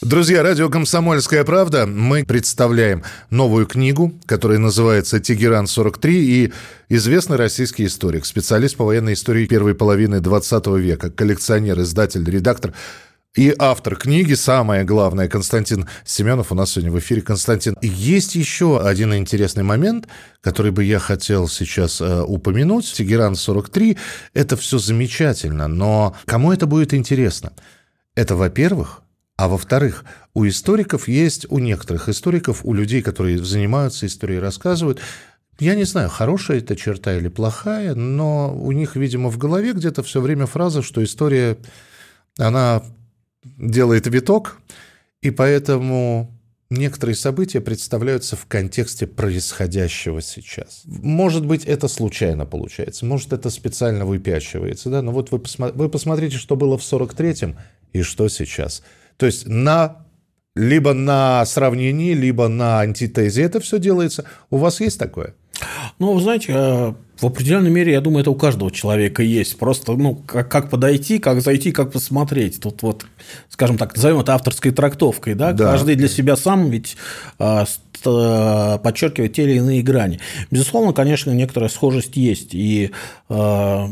Друзья, 0.00 0.44
радио 0.44 0.68
«Комсомольская 0.68 1.42
правда». 1.42 1.84
Мы 1.84 2.24
представляем 2.24 3.02
новую 3.30 3.66
книгу, 3.66 4.12
которая 4.24 4.58
называется 4.58 5.18
«Тегеран-43» 5.18 6.10
и 6.10 6.52
известный 6.88 7.38
российский 7.38 7.86
историк, 7.86 8.24
специалист 8.24 8.76
по 8.76 8.84
военной 8.84 9.14
истории 9.14 9.46
первой 9.46 9.74
половины 9.74 10.20
20 10.20 10.66
века, 10.78 11.10
коллекционер, 11.10 11.80
издатель, 11.80 12.24
редактор 12.24 12.72
и 13.34 13.54
автор 13.58 13.96
книги, 13.96 14.34
самое 14.34 14.84
главное, 14.84 15.26
Константин 15.26 15.88
Семенов 16.04 16.52
у 16.52 16.54
нас 16.54 16.72
сегодня 16.72 16.92
в 16.92 16.98
эфире. 16.98 17.22
Константин, 17.22 17.76
есть 17.80 18.34
еще 18.34 18.78
один 18.78 19.14
интересный 19.14 19.62
момент, 19.62 20.06
который 20.42 20.70
бы 20.70 20.84
я 20.84 20.98
хотел 20.98 21.48
сейчас 21.48 22.02
э, 22.02 22.22
упомянуть. 22.22 22.84
Тегеран-43– 22.84 23.96
это 24.34 24.56
все 24.58 24.76
замечательно, 24.76 25.66
но 25.66 26.14
кому 26.26 26.52
это 26.52 26.66
будет 26.66 26.92
интересно? 26.92 27.54
Это, 28.14 28.36
во-первых, 28.36 29.00
а 29.38 29.48
во-вторых, 29.48 30.04
у 30.34 30.46
историков 30.46 31.08
есть, 31.08 31.46
у 31.48 31.58
некоторых 31.58 32.10
историков, 32.10 32.66
у 32.66 32.74
людей, 32.74 33.00
которые 33.00 33.42
занимаются 33.42 34.04
историей, 34.04 34.40
рассказывают, 34.40 35.00
я 35.58 35.74
не 35.74 35.84
знаю, 35.84 36.10
хорошая 36.10 36.58
это 36.58 36.76
черта 36.76 37.16
или 37.16 37.28
плохая, 37.28 37.94
но 37.94 38.54
у 38.54 38.72
них, 38.72 38.94
видимо, 38.94 39.30
в 39.30 39.38
голове 39.38 39.72
где-то 39.72 40.02
все 40.02 40.20
время 40.20 40.44
фраза, 40.44 40.82
что 40.82 41.02
история, 41.02 41.56
она 42.36 42.82
делает 43.44 44.06
виток, 44.06 44.58
и 45.20 45.30
поэтому 45.30 46.30
некоторые 46.70 47.16
события 47.16 47.60
представляются 47.60 48.36
в 48.36 48.46
контексте 48.46 49.06
происходящего 49.06 50.20
сейчас. 50.22 50.82
Может 50.84 51.46
быть, 51.46 51.64
это 51.64 51.88
случайно 51.88 52.46
получается, 52.46 53.04
может, 53.04 53.32
это 53.32 53.50
специально 53.50 54.04
выпячивается, 54.04 54.90
да, 54.90 55.02
но 55.02 55.12
вот 55.12 55.30
вы, 55.30 55.38
посма- 55.38 55.72
вы 55.72 55.88
посмотрите, 55.88 56.36
что 56.36 56.56
было 56.56 56.78
в 56.78 56.82
43-м 56.82 57.56
и 57.92 58.02
что 58.02 58.28
сейчас. 58.28 58.82
То 59.16 59.26
есть 59.26 59.46
на 59.46 60.06
либо 60.54 60.92
на 60.92 61.44
сравнении, 61.46 62.12
либо 62.12 62.48
на 62.48 62.80
антитезе 62.80 63.42
это 63.42 63.60
все 63.60 63.78
делается. 63.78 64.24
У 64.50 64.58
вас 64.58 64.80
есть 64.80 64.98
такое? 64.98 65.34
Ну, 66.02 66.14
вы 66.14 66.20
знаете, 66.20 66.52
э, 66.52 66.92
в 67.20 67.26
определенной 67.26 67.70
мере, 67.70 67.92
я 67.92 68.00
думаю, 68.00 68.22
это 68.22 68.32
у 68.32 68.34
каждого 68.34 68.72
человека 68.72 69.22
есть. 69.22 69.56
Просто, 69.56 69.92
ну, 69.92 70.16
как, 70.16 70.50
как 70.50 70.68
подойти, 70.68 71.20
как 71.20 71.40
зайти, 71.40 71.70
как 71.70 71.92
посмотреть. 71.92 72.60
Тут 72.60 72.82
вот, 72.82 73.06
скажем 73.48 73.78
так, 73.78 73.94
назовем 73.94 74.18
это 74.18 74.34
авторской 74.34 74.72
трактовкой, 74.72 75.34
да? 75.34 75.52
да. 75.52 75.70
Каждый 75.70 75.94
для 75.94 76.08
себя 76.08 76.34
сам 76.34 76.70
ведь 76.70 76.96
а, 77.38 77.66
а, 78.04 78.78
подчеркивает 78.78 79.34
те 79.34 79.44
или 79.44 79.58
иные 79.58 79.82
грани. 79.82 80.18
Безусловно, 80.50 80.92
конечно, 80.92 81.30
некоторая 81.30 81.70
схожесть 81.70 82.16
есть. 82.16 82.52
И 82.52 82.90
а, 83.28 83.88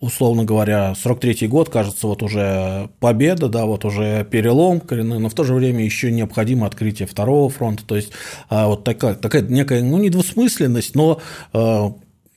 условно 0.00 0.44
говоря, 0.44 0.94
43-й 1.02 1.48
год, 1.48 1.70
кажется, 1.70 2.06
вот 2.06 2.22
уже 2.22 2.88
победа, 3.00 3.48
да, 3.48 3.66
вот 3.66 3.84
уже 3.84 4.24
перелом 4.30 4.80
но 4.90 5.28
в 5.28 5.34
то 5.34 5.44
же 5.44 5.54
время 5.54 5.84
еще 5.84 6.12
необходимо 6.12 6.66
открытие 6.66 7.08
второго 7.08 7.50
фронта, 7.50 7.84
то 7.84 7.96
есть 7.96 8.12
а, 8.48 8.68
вот 8.68 8.84
такая, 8.84 9.14
такая 9.14 9.42
некая, 9.42 9.82
ну, 9.82 9.98
не 9.98 10.10
двусмысленность, 10.10 10.94
но 10.94 11.20
а, 11.52 11.92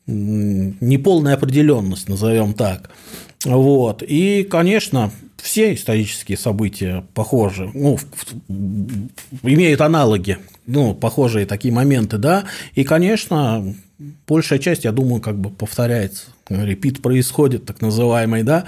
неполная 0.08 1.36
определенность, 1.36 2.10
назовем 2.10 2.54
так. 2.54 2.90
Вот. 3.46 4.04
И, 4.06 4.44
конечно, 4.44 5.12
все 5.38 5.74
исторические 5.74 6.38
события 6.38 7.04
похожи, 7.14 7.70
ну, 7.74 7.98
имеют 9.44 9.82
аналоги, 9.82 10.38
ну, 10.72 10.94
похожие 10.94 11.46
такие 11.46 11.74
моменты, 11.74 12.18
да, 12.18 12.46
и, 12.74 12.84
конечно, 12.84 13.76
большая 14.28 14.60
часть, 14.60 14.86
я 14.86 14.92
думаю, 14.92 15.22
как 15.22 15.38
бы 15.38 15.50
повторяется. 15.50 16.26
Репит 16.50 17.02
происходит, 17.02 17.66
так 17.66 17.82
называемый, 17.82 18.44
да. 18.44 18.66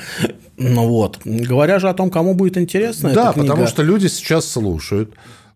Ну 0.57 0.87
вот. 0.87 1.19
Говоря 1.25 1.79
же 1.79 1.89
о 1.89 1.93
том, 1.93 2.09
кому 2.09 2.33
будет 2.33 2.57
интересно 2.57 3.11
Да, 3.13 3.23
эта 3.29 3.33
книга... 3.33 3.49
потому 3.49 3.67
что 3.67 3.83
люди 3.83 4.07
сейчас 4.07 4.47
слушают. 4.47 5.13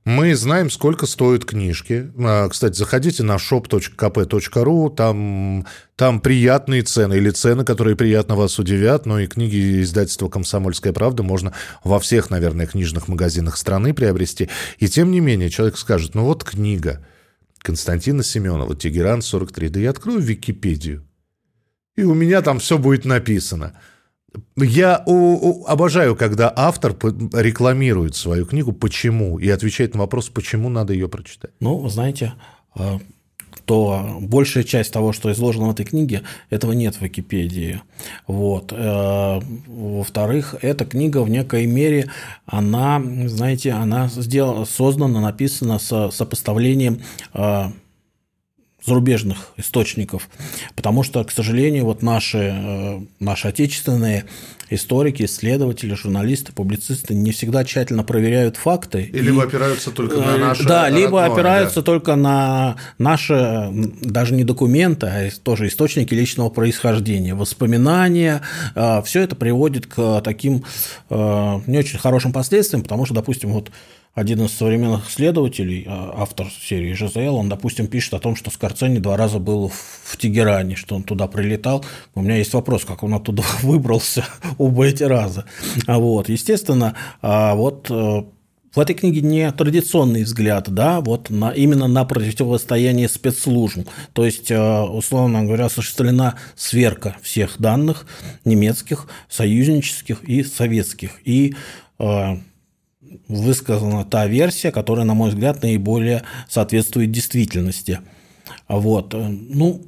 Мы 0.08 0.36
знаем, 0.36 0.70
сколько 0.70 1.06
стоят 1.06 1.44
книжки. 1.44 2.10
А, 2.18 2.48
кстати, 2.48 2.78
заходите 2.78 3.24
на 3.24 3.36
shop.kp.ru, 3.36 4.96
там, 4.96 5.68
там 5.98 6.22
приятные 6.22 6.84
цены 6.84 7.16
или 7.16 7.30
цены, 7.30 7.66
которые 7.66 7.98
приятно 7.98 8.38
вас 8.38 8.58
удивят. 8.58 9.06
Ну 9.06 9.20
и 9.20 9.28
книги 9.28 9.82
издательства 9.82 10.30
«Комсомольская 10.30 10.94
правда» 10.94 11.24
можно 11.24 11.52
во 11.84 12.00
всех, 12.00 12.30
наверное, 12.30 12.68
книжных 12.68 13.10
магазинах 13.10 13.58
страны 13.58 13.94
приобрести. 13.94 14.50
И 14.80 14.88
тем 14.88 15.12
не 15.12 15.20
менее, 15.20 15.50
человек 15.50 15.78
скажет, 15.78 16.16
ну 16.16 16.24
вот 16.24 16.46
книга– 16.46 17.06
Константина 17.60 18.24
Семенова, 18.24 18.78
Тегеран 18.78 19.22
43. 19.22 19.68
Да 19.68 19.80
я 19.82 19.90
открою 19.90 20.20
Википедию, 20.20 21.06
и 21.98 22.04
у 22.04 22.14
меня 22.14 22.42
там 22.42 22.60
все 22.60 22.78
будет 22.78 23.04
написано. 23.04 23.78
Я 24.56 25.04
у, 25.06 25.14
у, 25.14 25.66
обожаю, 25.66 26.16
когда 26.16 26.52
автор 26.56 26.94
рекламирует 27.34 28.16
свою 28.16 28.46
книгу 28.46 28.72
«Почему?» 28.72 29.40
и 29.40 29.50
отвечает 29.50 29.94
на 29.94 30.02
вопрос, 30.02 30.30
почему 30.30 30.70
надо 30.70 30.94
ее 30.94 31.08
прочитать. 31.08 31.52
Ну, 31.60 31.88
знаете, 31.90 32.34
а, 32.76 33.00
то 33.66 34.18
большая 34.22 34.64
часть 34.64 34.94
того, 34.94 35.12
что 35.12 35.32
изложено 35.32 35.68
в 35.68 35.72
этой 35.72 35.86
книге, 35.86 36.24
этого 36.50 36.72
нет 36.72 36.96
в 36.96 37.02
Википедии. 37.02 37.82
Вот. 38.26 38.72
Э, 38.72 39.42
во-вторых, 39.68 40.56
эта 40.62 40.86
книга 40.86 41.22
в 41.22 41.30
некой 41.30 41.66
мере, 41.66 42.10
она, 42.46 43.02
знаете, 43.26 43.74
она 43.74 44.08
сделана, 44.08 44.66
создана, 44.66 45.20
написана 45.20 45.80
с 45.80 46.12
сопоставлением 46.12 47.02
э, 47.34 47.72
зарубежных 48.88 49.52
источников, 49.58 50.30
потому 50.76 51.04
что, 51.04 51.24
к 51.24 51.32
сожалению, 51.32 51.86
вот 51.86 52.02
наши, 52.02 53.06
наши 53.20 53.48
отечественные 53.50 54.26
историки, 54.70 55.24
исследователи, 55.24 55.94
журналисты, 55.94 56.52
публицисты 56.52 57.14
не 57.16 57.32
всегда 57.32 57.64
тщательно 57.64 58.04
проверяют 58.04 58.58
факты. 58.58 59.04
И, 59.04 59.18
и 59.18 59.22
либо 59.22 59.44
опираются 59.44 59.92
только 59.92 60.18
на 60.18 60.38
наши. 60.38 60.66
Да, 60.66 60.90
либо 60.90 61.24
опираются 61.24 61.82
да. 61.82 61.84
только 61.84 62.16
на 62.16 62.76
наши, 62.98 63.70
даже 64.02 64.34
не 64.34 64.44
документы, 64.44 65.08
а 65.08 65.30
тоже 65.44 65.68
источники 65.68 66.14
личного 66.14 66.50
происхождения, 66.50 67.34
воспоминания. 67.34 68.42
Все 69.06 69.22
это 69.22 69.36
приводит 69.36 69.86
к 69.86 70.22
таким 70.22 70.64
не 71.10 71.78
очень 71.78 72.00
хорошим 72.00 72.34
последствиям, 72.34 72.84
потому 72.84 73.06
что, 73.06 73.16
допустим, 73.16 73.52
вот 73.52 73.72
один 74.18 74.44
из 74.44 74.52
современных 74.52 75.12
исследователей, 75.12 75.86
а, 75.88 76.12
автор 76.18 76.48
серии 76.50 76.92
ЖЗЛ, 76.94 77.36
он, 77.36 77.50
допустим, 77.50 77.86
пишет 77.86 78.16
о 78.16 78.20
том, 78.20 78.36
что 78.36 78.50
Скорцени 78.50 78.98
два 78.98 79.16
раза 79.16 79.38
был 79.38 79.70
в 79.70 80.18
Тегеране, 80.18 80.76
что 80.76 80.96
он 80.96 81.04
туда 81.04 81.28
прилетал. 81.28 81.86
У 82.16 82.24
меня 82.24 82.38
есть 82.38 82.52
вопрос, 82.56 82.84
как 82.84 83.04
он 83.04 83.14
оттуда 83.14 83.44
выбрался 83.62 84.26
оба 84.58 84.88
эти 84.88 85.04
раза. 85.04 85.46
А 85.86 86.00
вот, 86.00 86.30
естественно, 86.30 86.96
а 87.22 87.54
вот 87.54 87.92
э, 87.92 88.24
в 88.74 88.80
этой 88.80 88.96
книге 88.96 89.22
не 89.22 89.52
традиционный 89.52 90.24
взгляд, 90.24 90.68
да, 90.74 91.00
вот 91.00 91.30
на, 91.30 91.52
именно 91.52 91.88
на 91.88 92.04
противостояние 92.04 93.10
спецслужб. 93.10 93.88
То 94.14 94.26
есть, 94.26 94.50
э, 94.50 94.82
условно 94.82 95.44
говоря, 95.44 95.66
осуществлена 95.66 96.38
сверка 96.56 97.18
всех 97.22 97.58
данных 97.60 98.08
немецких, 98.46 99.08
союзнических 99.30 100.24
и 100.24 100.44
советских. 100.44 101.12
И 101.24 101.54
э, 102.00 102.38
высказана 103.28 104.06
та 104.06 104.28
версия, 104.28 104.72
которая, 104.72 105.06
на 105.06 105.14
мой 105.14 105.30
взгляд, 105.30 105.62
наиболее 105.64 106.24
соответствует 106.48 107.12
действительности. 107.12 108.00
Вот. 108.68 109.14
Ну, 109.14 109.86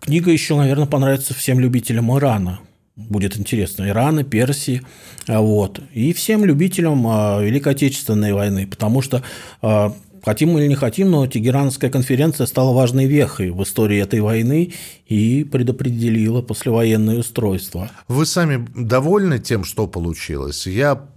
книга 0.00 0.30
еще, 0.30 0.56
наверное, 0.56 0.86
понравится 0.86 1.34
всем 1.34 1.60
любителям 1.60 2.16
Ирана. 2.16 2.60
Будет 2.96 3.38
интересно. 3.38 3.88
Ирана, 3.88 4.24
Персии. 4.24 4.82
Вот. 5.28 5.80
И 5.94 6.12
всем 6.12 6.44
любителям 6.44 7.06
а, 7.06 7.40
Великой 7.40 7.74
Отечественной 7.74 8.32
войны. 8.32 8.66
Потому 8.66 9.02
что 9.02 9.22
а, 9.62 9.94
Хотим 10.24 10.56
или 10.58 10.66
не 10.66 10.74
хотим, 10.74 11.10
но 11.10 11.26
Тегеранская 11.26 11.90
конференция 11.90 12.46
стала 12.46 12.72
важной 12.72 13.06
вехой 13.06 13.50
в 13.50 13.62
истории 13.62 13.98
этой 13.98 14.20
войны 14.20 14.72
и 15.06 15.44
предопределила 15.44 16.42
послевоенное 16.42 17.18
устройство. 17.18 17.90
Вы 18.08 18.26
сами 18.26 18.66
довольны 18.74 19.38
тем, 19.38 19.64
что 19.64 19.86
получилось? 19.86 20.66
Я 20.66 21.08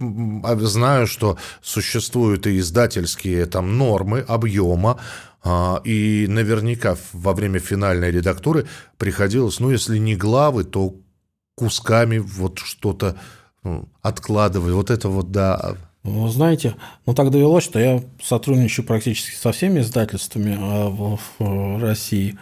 а, 0.44 0.56
знаю, 0.60 1.06
что 1.06 1.38
существуют 1.62 2.46
и 2.46 2.58
издательские 2.58 3.46
там 3.46 3.78
нормы 3.78 4.20
объема, 4.20 5.00
а, 5.44 5.80
и 5.84 6.26
наверняка 6.28 6.96
во 7.12 7.32
время 7.32 7.58
финальной 7.58 8.10
редактуры 8.10 8.66
приходилось, 8.98 9.60
ну, 9.60 9.70
если 9.70 9.98
не 9.98 10.14
главы, 10.14 10.64
то 10.64 10.94
кусками 11.54 12.18
вот 12.18 12.58
что-то 12.58 13.16
откладывать. 14.00 14.74
Вот 14.74 14.90
это 14.90 15.08
вот, 15.08 15.30
да, 15.30 15.76
вы 16.04 16.28
знаете, 16.30 16.74
ну 17.06 17.14
так 17.14 17.30
довелось, 17.30 17.64
что 17.64 17.78
я 17.78 18.02
сотрудничаю 18.20 18.84
практически 18.84 19.36
со 19.36 19.52
всеми 19.52 19.80
издательствами 19.80 20.56
а, 20.58 20.88
в 20.88 21.80
России. 21.80 22.36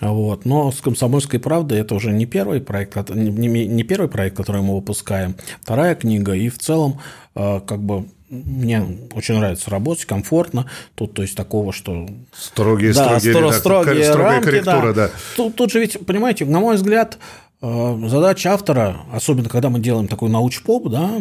Вот. 0.00 0.44
Но 0.44 0.72
с 0.72 0.80
«Комсомольской 0.80 1.38
правдой» 1.38 1.78
это 1.78 1.94
уже 1.94 2.10
не 2.10 2.26
первый 2.26 2.60
проект, 2.60 3.10
не, 3.10 3.82
первый 3.84 4.08
проект, 4.08 4.36
который 4.36 4.62
мы 4.62 4.74
выпускаем, 4.74 5.36
вторая 5.62 5.94
книга, 5.94 6.32
и 6.32 6.48
в 6.48 6.58
целом 6.58 7.00
а, 7.34 7.60
как 7.60 7.80
бы 7.80 8.08
мне 8.28 8.84
очень 9.12 9.36
нравится 9.36 9.70
работать, 9.70 10.06
комфортно. 10.06 10.68
Тут, 10.96 11.14
то 11.14 11.22
есть, 11.22 11.36
такого, 11.36 11.72
что... 11.72 12.08
Строгие, 12.32 12.92
да, 12.92 13.20
строгие, 13.20 13.52
строгие, 13.52 14.04
строгие 14.04 14.14
рамки, 14.14 14.44
корректура, 14.44 14.92
да. 14.92 15.06
да. 15.06 15.10
Тут, 15.36 15.54
тут 15.54 15.70
же 15.70 15.78
ведь, 15.78 16.04
понимаете, 16.04 16.44
на 16.44 16.58
мой 16.58 16.74
взгляд, 16.74 17.18
Э, 17.18 17.43
задача 18.06 18.52
автора, 18.52 18.96
особенно 19.12 19.48
когда 19.48 19.70
мы 19.70 19.80
делаем 19.80 20.08
такой 20.08 20.28
науч-поп, 20.28 20.88
да, 20.88 21.20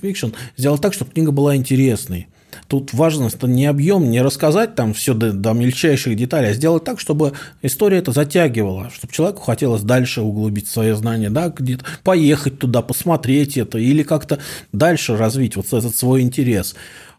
фикшн, 0.00 0.28
сделать 0.56 0.80
так, 0.80 0.92
чтобы 0.92 1.10
книга 1.10 1.32
была 1.32 1.56
интересной. 1.56 2.28
Тут 2.68 2.92
важно 2.92 3.28
не 3.42 3.66
объем, 3.66 4.10
не 4.10 4.22
рассказать 4.22 4.74
там 4.74 4.94
все 4.94 5.14
до, 5.14 5.32
до 5.32 5.52
мельчайших 5.52 6.16
деталей, 6.16 6.50
а 6.50 6.54
сделать 6.54 6.84
так, 6.84 7.00
чтобы 7.00 7.32
история 7.62 7.98
это 7.98 8.12
затягивала, 8.12 8.90
чтобы 8.90 9.12
человеку 9.12 9.42
хотелось 9.42 9.82
дальше 9.82 10.22
углубить 10.22 10.68
свои 10.68 10.92
знания, 10.92 11.30
да, 11.30 11.48
где-то 11.48 11.84
поехать 12.02 12.58
туда, 12.58 12.82
посмотреть 12.82 13.56
это 13.56 13.78
или 13.78 14.02
как-то 14.02 14.38
дальше 14.72 15.16
развить 15.16 15.56
вот 15.56 15.66
этот 15.72 15.96
свой 15.96 16.22
интерес. 16.22 16.74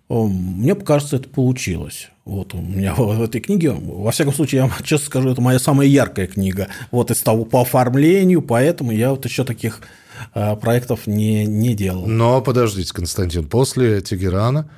Мне 0.07 0.75
кажется, 0.75 1.15
это 1.15 1.29
получилось. 1.29 2.09
Вот 2.25 2.53
у 2.53 2.61
меня 2.61 2.93
в 2.93 3.21
этой 3.21 3.41
книге, 3.41 3.71
во 3.71 4.11
всяком 4.11 4.33
случае, 4.33 4.61
я 4.61 4.71
честно 4.83 5.07
скажу, 5.07 5.29
это 5.29 5.41
моя 5.41 5.59
самая 5.59 5.87
яркая 5.87 6.27
книга. 6.27 6.67
Вот 6.91 7.11
из 7.11 7.21
того 7.21 7.45
по 7.45 7.61
оформлению, 7.61 8.41
поэтому 8.41 8.91
я 8.91 9.11
вот 9.11 9.25
еще 9.25 9.43
таких 9.43 9.81
э, 10.33 10.55
проектов 10.57 11.07
не, 11.07 11.45
не 11.45 11.73
делал. 11.75 12.05
Но 12.05 12.41
подождите, 12.41 12.93
Константин, 12.93 13.47
после 13.47 14.01
Тегерана 14.01 14.69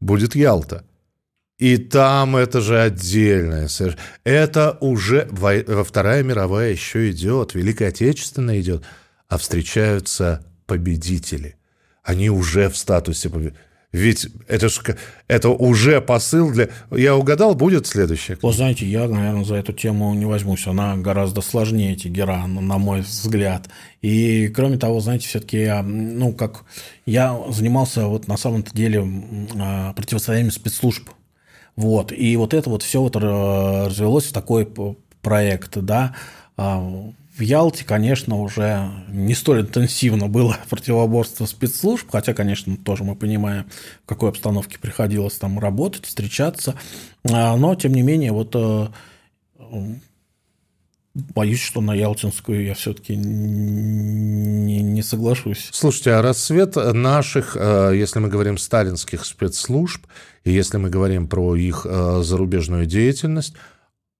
будет 0.00 0.34
Ялта. 0.34 0.84
И 1.58 1.76
там 1.76 2.36
это 2.36 2.62
же 2.62 2.80
отдельное. 2.80 3.68
Это 4.24 4.78
уже 4.80 5.28
во 5.30 5.84
Вторая 5.84 6.22
мировая 6.22 6.70
еще 6.70 7.10
идет, 7.10 7.54
Великая 7.54 7.88
Отечественная 7.88 8.60
идет, 8.60 8.82
а 9.28 9.36
встречаются 9.36 10.42
победители. 10.64 11.56
Они 12.02 12.30
уже 12.30 12.70
в 12.70 12.78
статусе 12.78 13.28
победителей 13.28 13.58
ведь 13.92 14.28
это, 14.46 14.68
ж, 14.68 14.80
это 15.26 15.48
уже 15.48 16.00
посыл 16.00 16.52
для... 16.52 16.68
Я 16.92 17.16
угадал, 17.16 17.56
будет 17.56 17.88
следующее? 17.88 18.38
Вы 18.40 18.52
знаете, 18.52 18.86
я, 18.86 19.08
наверное, 19.08 19.44
за 19.44 19.56
эту 19.56 19.72
тему 19.72 20.14
не 20.14 20.26
возьмусь. 20.26 20.66
Она 20.68 20.96
гораздо 20.96 21.40
сложнее 21.40 21.96
Тегеран, 21.96 22.54
на 22.54 22.78
мой 22.78 23.00
взгляд. 23.00 23.68
И, 24.00 24.48
кроме 24.54 24.78
того, 24.78 25.00
знаете, 25.00 25.26
все-таки 25.26 25.58
я, 25.62 25.82
ну, 25.82 26.32
как... 26.32 26.64
Я 27.04 27.36
занимался 27.48 28.06
вот 28.06 28.28
на 28.28 28.36
самом-то 28.36 28.72
деле 28.76 29.04
а, 29.58 29.92
противостоянием 29.94 30.52
спецслужб. 30.52 31.08
Вот. 31.74 32.12
И 32.12 32.36
вот 32.36 32.54
это 32.54 32.70
вот 32.70 32.84
все 32.84 33.00
вот 33.00 33.16
развелось 33.16 34.26
в 34.26 34.32
такой 34.32 34.68
проект, 35.20 35.78
да, 35.78 36.14
а, 36.56 37.10
в 37.36 37.40
Ялте, 37.42 37.84
конечно, 37.84 38.36
уже 38.36 38.90
не 39.08 39.34
столь 39.34 39.62
интенсивно 39.62 40.28
было 40.28 40.56
противоборство 40.68 41.46
спецслужб, 41.46 42.08
хотя, 42.10 42.34
конечно, 42.34 42.76
тоже 42.76 43.04
мы 43.04 43.16
понимаем, 43.16 43.66
в 44.04 44.08
какой 44.08 44.30
обстановке 44.30 44.78
приходилось 44.78 45.34
там 45.34 45.58
работать, 45.58 46.06
встречаться, 46.06 46.74
а, 47.24 47.56
но, 47.56 47.74
тем 47.74 47.94
не 47.94 48.02
менее, 48.02 48.32
вот 48.32 48.54
э, 48.54 48.88
боюсь, 51.14 51.62
что 51.62 51.80
на 51.80 51.94
Ялтинскую 51.94 52.64
я 52.64 52.74
все-таки 52.74 53.16
не, 53.16 54.82
не 54.82 55.02
соглашусь. 55.02 55.68
Слушайте, 55.72 56.12
а 56.12 56.22
рассвет 56.22 56.76
наших, 56.76 57.56
э, 57.58 57.92
если 57.94 58.18
мы 58.18 58.28
говорим 58.28 58.58
сталинских 58.58 59.24
спецслужб, 59.24 60.06
и 60.44 60.52
если 60.52 60.78
мы 60.78 60.88
говорим 60.88 61.28
про 61.28 61.56
их 61.56 61.86
э, 61.88 62.22
зарубежную 62.22 62.86
деятельность, 62.86 63.54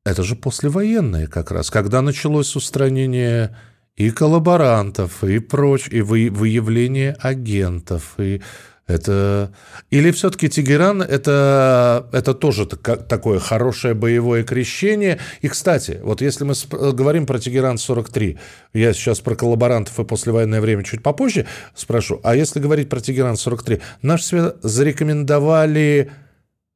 это 0.05 0.23
же 0.23 0.37
послевоенное 0.37 1.27
как 1.27 1.51
раз, 1.51 1.71
когда 1.71 2.03
началось 2.03 2.57
устранение 2.57 3.57
и 3.97 4.11
коллаборантов, 4.11 5.25
и 5.25 5.39
проч, 5.41 5.89
и 5.89 6.01
выявление 6.01 7.17
агентов, 7.21 8.15
и 8.19 8.41
это... 8.87 9.53
Или 9.91 10.11
все-таки 10.11 10.49
Тегеран 10.49 11.01
это, 11.01 12.09
это 12.13 12.35
тоже 12.35 12.67
такое 12.67 13.39
хорошее 13.39 13.95
боевое 13.95 14.43
крещение. 14.43 15.19
И, 15.43 15.49
кстати, 15.49 16.01
вот 16.03 16.23
если 16.23 16.45
мы 16.45 16.55
говорим 16.93 17.27
про 17.27 17.39
Тегеран-43, 17.39 18.39
я 18.73 18.93
сейчас 18.93 19.21
про 19.21 19.37
коллаборантов 19.37 19.99
и 20.01 20.05
послевоенное 20.05 20.61
время 20.61 20.83
чуть 20.83 21.03
попозже 21.03 21.47
спрошу, 21.75 22.21
а 22.25 22.35
если 22.35 22.59
говорить 22.59 22.89
про 22.89 22.99
Тегеран-43, 22.99 23.81
наш 24.03 24.25
свет 24.25 24.57
зарекомендовали 24.63 26.11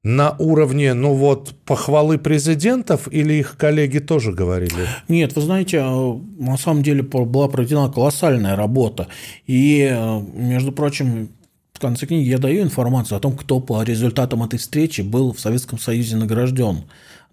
на 0.05 0.37
уровне, 0.38 0.93
ну 0.95 1.14
вот, 1.14 1.55
похвалы 1.64 2.19
президентов 2.19 3.09
или 3.11 3.35
их 3.35 3.57
коллеги 3.57 3.99
тоже 3.99 4.33
говорили? 4.33 4.87
Нет, 5.09 5.35
вы 5.35 5.43
знаете, 5.43 5.79
э, 5.79 6.21
на 6.38 6.57
самом 6.59 6.83
деле 6.83 7.03
была 7.03 7.49
проведена 7.49 7.90
колоссальная 7.90 8.55
работа. 8.55 9.09
И, 9.47 9.88
э, 9.90 10.21
между 10.35 10.73
прочим, 10.73 11.31
в 11.73 11.81
конце 11.81 12.07
книги 12.07 12.29
я 12.29 12.38
даю 12.38 12.62
информацию 12.62 13.17
о 13.17 13.21
том, 13.21 13.35
кто 13.35 13.61
по 13.61 13.83
результатам 13.83 14.43
этой 14.43 14.59
встречи 14.59 15.01
был 15.01 15.33
в 15.33 15.40
Советском 15.40 15.79
Союзе 15.79 16.17
награжден 16.17 16.85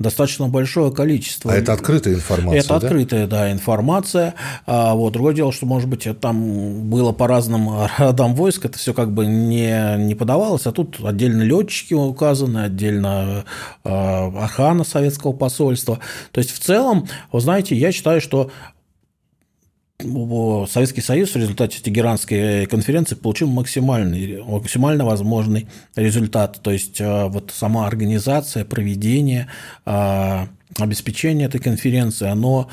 достаточно 0.01 0.47
большое 0.47 0.91
количество. 0.91 1.51
А 1.51 1.55
это 1.55 1.73
открытая 1.73 2.15
информация? 2.15 2.59
Это 2.59 2.67
да? 2.69 2.75
открытая, 2.75 3.27
да, 3.27 3.51
информация. 3.51 4.33
А 4.65 4.93
вот 4.95 5.13
другое 5.13 5.33
дело, 5.33 5.51
что, 5.51 5.65
может 5.65 5.89
быть, 5.89 6.07
там 6.19 6.89
было 6.89 7.11
по 7.11 7.27
разным 7.27 7.69
родам 7.97 8.35
войск, 8.35 8.65
это 8.65 8.77
все 8.77 8.93
как 8.93 9.13
бы 9.13 9.25
не, 9.25 9.97
не 9.97 10.15
подавалось, 10.15 10.65
а 10.67 10.71
тут 10.71 10.97
отдельно 11.03 11.43
летчики 11.43 11.93
указаны, 11.93 12.59
отдельно 12.59 13.45
а, 13.83 14.27
охрана 14.43 14.83
советского 14.83 15.33
посольства. 15.33 15.99
То 16.31 16.39
есть, 16.39 16.51
в 16.51 16.59
целом, 16.59 17.07
вы 17.31 17.41
знаете, 17.41 17.75
я 17.75 17.91
считаю, 17.91 18.21
что 18.21 18.51
Советский 20.69 21.01
Союз 21.01 21.31
в 21.31 21.35
результате 21.35 21.81
Тегеранской 21.81 22.65
конференции 22.65 23.15
получил 23.15 23.47
максимальный, 23.49 24.43
максимально 24.43 25.05
возможный 25.05 25.67
результат. 25.95 26.59
То 26.61 26.71
есть, 26.71 26.99
э, 27.01 27.27
вот 27.27 27.51
сама 27.53 27.87
организация, 27.87 28.65
проведение, 28.65 29.47
э, 29.85 30.45
обеспечение 30.77 31.47
этой 31.47 31.59
конференции, 31.59 32.27
оно 32.27 32.69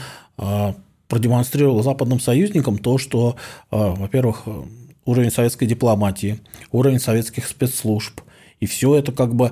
продемонстрировало 1.08 1.82
западным 1.82 2.20
союзникам 2.20 2.78
то, 2.78 2.96
что, 2.96 3.34
во-первых, 3.70 4.44
уровень 5.04 5.32
советской 5.32 5.66
дипломатии, 5.66 6.38
уровень 6.70 7.00
советских 7.00 7.48
спецслужб, 7.48 8.20
и 8.60 8.66
все 8.66 8.94
это 8.94 9.10
как 9.10 9.34
бы 9.34 9.50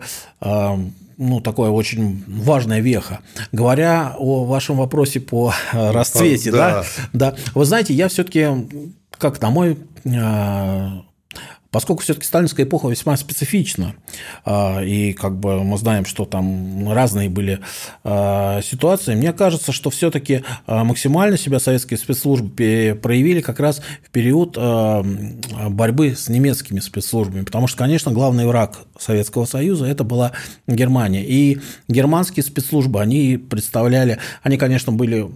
ну, 1.19 1.41
такое 1.41 1.71
очень 1.71 2.25
важная 2.27 2.81
веха. 2.81 3.21
Говоря 3.53 4.15
о 4.19 4.45
вашем 4.45 4.77
вопросе 4.77 5.21
по 5.21 5.55
расцвете, 5.73 6.51
да, 6.53 6.85
да, 7.13 7.33
да 7.33 7.37
вы 7.55 7.65
знаете, 7.65 7.95
я 7.95 8.09
все-таки, 8.09 8.47
как 9.19 9.41
на 9.41 9.51
мой 9.51 9.79
Поскольку 11.71 12.03
все-таки 12.03 12.27
сталинская 12.27 12.65
эпоха 12.67 12.89
весьма 12.89 13.17
специфична, 13.17 13.95
а, 14.45 14.83
и 14.83 15.13
как 15.13 15.39
бы 15.39 15.63
мы 15.65 15.79
знаем, 15.79 16.05
что 16.05 16.25
там 16.25 16.93
разные 16.93 17.29
были 17.29 17.61
а, 18.05 18.61
ситуации, 18.63 19.15
мне 19.15 19.33
кажется, 19.33 19.73
что 19.73 19.91
все-таки 19.91 20.43
а, 20.67 20.85
максимально 20.85 21.37
себя 21.37 21.61
советские 21.61 21.99
спецслужбы 21.99 22.99
проявили 23.03 23.41
как 23.41 23.61
раз 23.61 23.83
в 24.05 24.11
период 24.11 24.57
борьбы 24.57 26.15
с 26.15 26.29
немецкими 26.29 26.81
спецслужбами, 26.81 27.45
потому 27.45 27.67
что, 27.67 27.79
конечно, 27.79 28.13
главный 28.13 28.47
враг 28.47 28.79
Советского 28.99 29.45
Союза 29.45 29.87
это 29.87 30.05
была 30.05 30.33
Германия. 30.67 31.25
И 31.25 31.61
германские 31.89 32.43
спецслужбы, 32.45 33.01
они 33.01 33.37
представляли, 33.37 34.19
они, 34.43 34.57
конечно, 34.57 34.93
были 34.93 35.29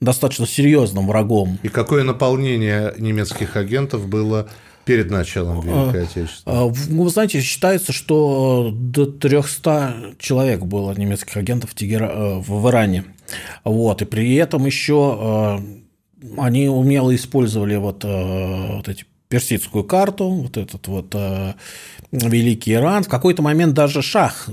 достаточно 0.00 0.46
серьезным 0.46 1.06
врагом. 1.06 1.58
И 1.62 1.68
какое 1.68 2.04
наполнение 2.04 2.94
немецких 2.98 3.56
агентов 3.56 4.08
было 4.08 4.48
Перед 4.86 5.10
началом 5.10 5.62
Великой 5.62 6.04
Отечественной. 6.04 6.56
А, 6.56 6.64
вы 6.66 7.10
знаете, 7.10 7.40
считается, 7.40 7.92
что 7.92 8.70
до 8.72 9.06
300 9.06 10.14
человек 10.20 10.60
было 10.60 10.92
немецких 10.92 11.36
агентов 11.36 11.70
в, 11.70 11.74
Тегера... 11.74 12.06
Э, 12.06 12.38
в 12.38 12.68
Иране. 12.68 13.04
Вот. 13.64 14.02
И 14.02 14.04
при 14.04 14.36
этом 14.36 14.64
еще 14.64 15.58
э, 16.22 16.38
они 16.38 16.68
умело 16.68 17.12
использовали 17.16 17.74
вот, 17.74 18.04
э, 18.04 18.76
вот 18.76 18.88
эти 18.88 19.06
персидскую 19.28 19.82
карту, 19.82 20.28
вот 20.28 20.56
этот 20.56 20.86
вот 20.86 21.12
Великий 22.12 22.74
Иран. 22.74 23.02
В 23.02 23.08
какой-то 23.08 23.42
момент 23.42 23.74
даже 23.74 24.02
шах 24.02 24.48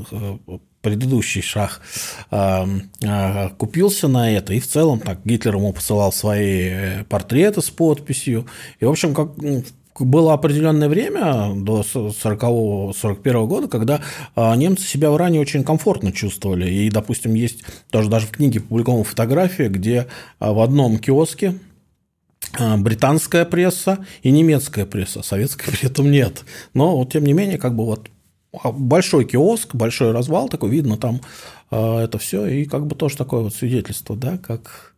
предыдущий 0.84 1.42
шах 1.42 1.82
купился 3.58 4.08
на 4.08 4.32
это, 4.32 4.54
и 4.54 4.60
в 4.60 4.68
целом 4.68 5.00
так 5.00 5.26
Гитлер 5.26 5.56
ему 5.56 5.74
посылал 5.74 6.12
свои 6.12 7.04
портреты 7.10 7.62
с 7.62 7.70
подписью, 7.70 8.46
и, 8.80 8.86
в 8.86 8.90
общем, 8.90 9.16
как 9.16 9.30
ну, 9.38 9.64
было 10.00 10.34
определенное 10.34 10.90
время, 10.90 11.54
до 11.56 11.82
40-41 11.82 13.48
года, 13.48 13.68
когда 13.68 14.02
а, 14.36 14.56
немцы 14.56 14.86
себя 14.86 15.12
в 15.12 15.16
Иране 15.16 15.40
очень 15.40 15.64
комфортно 15.64 16.12
чувствовали. 16.12 16.70
И, 16.70 16.90
допустим, 16.90 17.34
есть 17.34 17.64
тоже 17.92 18.10
даже 18.10 18.28
в 18.28 18.32
книге 18.32 18.60
публикована 18.60 19.04
фотография, 19.04 19.70
где 19.70 20.08
в 20.40 20.60
одном 20.60 20.98
киоске 20.98 21.56
британская 22.78 23.46
пресса 23.46 24.06
и 24.22 24.32
немецкая 24.32 24.86
пресса, 24.86 25.22
советской 25.22 25.72
при 25.72 25.86
этом 25.86 26.12
нет. 26.12 26.44
Но, 26.74 26.98
вот, 26.98 27.12
тем 27.12 27.24
не 27.24 27.34
менее, 27.34 27.58
как 27.58 27.76
бы 27.76 27.86
вот 27.86 28.10
большой 28.64 29.26
киоск, 29.26 29.76
большой 29.76 30.12
развал, 30.12 30.50
такой 30.50 30.70
видно 30.70 30.98
там 30.98 31.22
это 31.72 32.18
все, 32.20 32.46
и 32.46 32.66
как 32.66 32.86
бы 32.86 32.96
тоже 32.96 33.18
такое 33.18 33.42
вот 33.42 33.56
свидетельство, 33.56 34.16
да, 34.16 34.38
как 34.38 34.94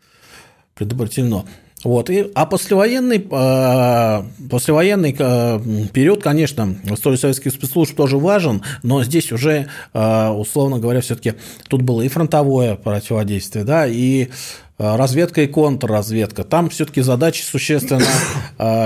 предопределено. 0.75 1.45
Вот. 1.85 2.09
И, 2.09 2.31
а 2.33 2.47
послевоенный, 2.47 3.17
э, 3.17 4.23
послевоенный 4.49 5.15
э, 5.17 5.59
период, 5.93 6.23
конечно, 6.23 6.75
в 6.83 6.95
истории 6.95 7.15
советских 7.15 7.51
спецслужб 7.51 7.95
тоже 7.95 8.17
важен, 8.17 8.63
но 8.81 9.03
здесь 9.03 9.31
уже, 9.31 9.67
э, 9.93 10.27
условно 10.29 10.79
говоря, 10.79 11.01
все-таки 11.01 11.35
тут 11.69 11.83
было 11.83 12.01
и 12.01 12.07
фронтовое 12.07 12.75
противодействие, 12.75 13.65
да, 13.65 13.85
и 13.87 14.29
разведка 14.77 15.43
и 15.43 15.47
контрразведка. 15.47 16.43
Там 16.43 16.69
все-таки 16.69 17.01
задачи 17.01 17.43
существенно 17.43 18.03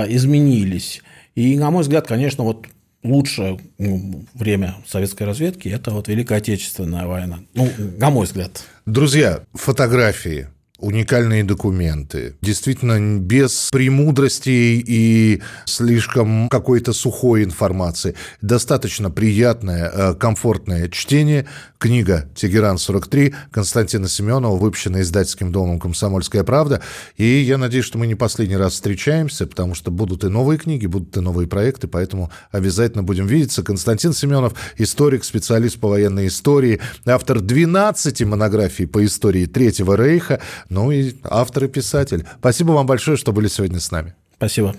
изменились. 0.08 1.02
И, 1.34 1.58
на 1.58 1.72
мой 1.72 1.82
взгляд, 1.82 2.06
конечно, 2.06 2.44
вот 2.44 2.66
лучшее 3.02 3.60
ну, 3.78 4.24
время 4.34 4.76
советской 4.86 5.24
разведки– 5.24 5.68
это 5.70 5.90
вот 5.90 6.08
Великая 6.08 6.36
Отечественная 6.36 7.06
война. 7.06 7.40
Ну, 7.54 7.68
на 7.98 8.10
мой 8.10 8.26
взгляд. 8.26 8.64
Друзья, 8.86 9.40
фотографии– 9.54 10.48
уникальные 10.80 11.44
документы. 11.44 12.36
Действительно, 12.40 13.18
без 13.18 13.68
премудростей 13.70 14.82
и 14.84 15.42
слишком 15.66 16.48
какой-то 16.48 16.92
сухой 16.92 17.44
информации. 17.44 18.14
Достаточно 18.40 19.10
приятное, 19.10 19.90
э, 19.92 20.14
комфортное 20.14 20.88
чтение. 20.88 21.46
Книга 21.78 22.28
«Тегеран-43» 22.34 23.34
Константина 23.50 24.08
Семенова, 24.08 24.56
выпущенная 24.56 25.02
издательским 25.02 25.52
домом 25.52 25.78
«Комсомольская 25.78 26.44
правда». 26.44 26.82
И 27.16 27.24
я 27.24 27.56
надеюсь, 27.56 27.86
что 27.86 27.98
мы 27.98 28.06
не 28.06 28.14
последний 28.14 28.56
раз 28.56 28.74
встречаемся, 28.74 29.46
потому 29.46 29.74
что 29.74 29.90
будут 29.90 30.24
и 30.24 30.28
новые 30.28 30.58
книги, 30.58 30.86
будут 30.86 31.16
и 31.16 31.20
новые 31.20 31.48
проекты, 31.48 31.88
поэтому 31.88 32.30
обязательно 32.50 33.02
будем 33.02 33.26
видеться. 33.26 33.62
Константин 33.62 34.12
Семенов, 34.12 34.54
историк, 34.76 35.24
специалист 35.24 35.78
по 35.78 35.88
военной 35.88 36.26
истории, 36.26 36.80
автор 37.06 37.40
12 37.40 38.22
монографий 38.24 38.86
по 38.86 39.04
истории 39.04 39.46
Третьего 39.46 39.96
Рейха, 39.96 40.40
ну 40.70 40.90
и 40.90 41.14
автор 41.24 41.64
и 41.64 41.68
писатель. 41.68 42.26
Спасибо 42.38 42.72
вам 42.72 42.86
большое, 42.86 43.18
что 43.18 43.32
были 43.32 43.48
сегодня 43.48 43.80
с 43.80 43.90
нами. 43.90 44.14
Спасибо. 44.36 44.74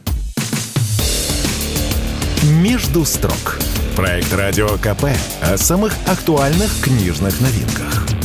«Между 2.43 3.05
строк»– 3.05 3.59
проект 3.95 4.33
Радио 4.33 4.69
КП 4.77 5.05
о 5.41 5.57
самых 5.57 5.93
актуальных 6.07 6.71
книжных 6.81 7.39
новинках. 7.39 8.20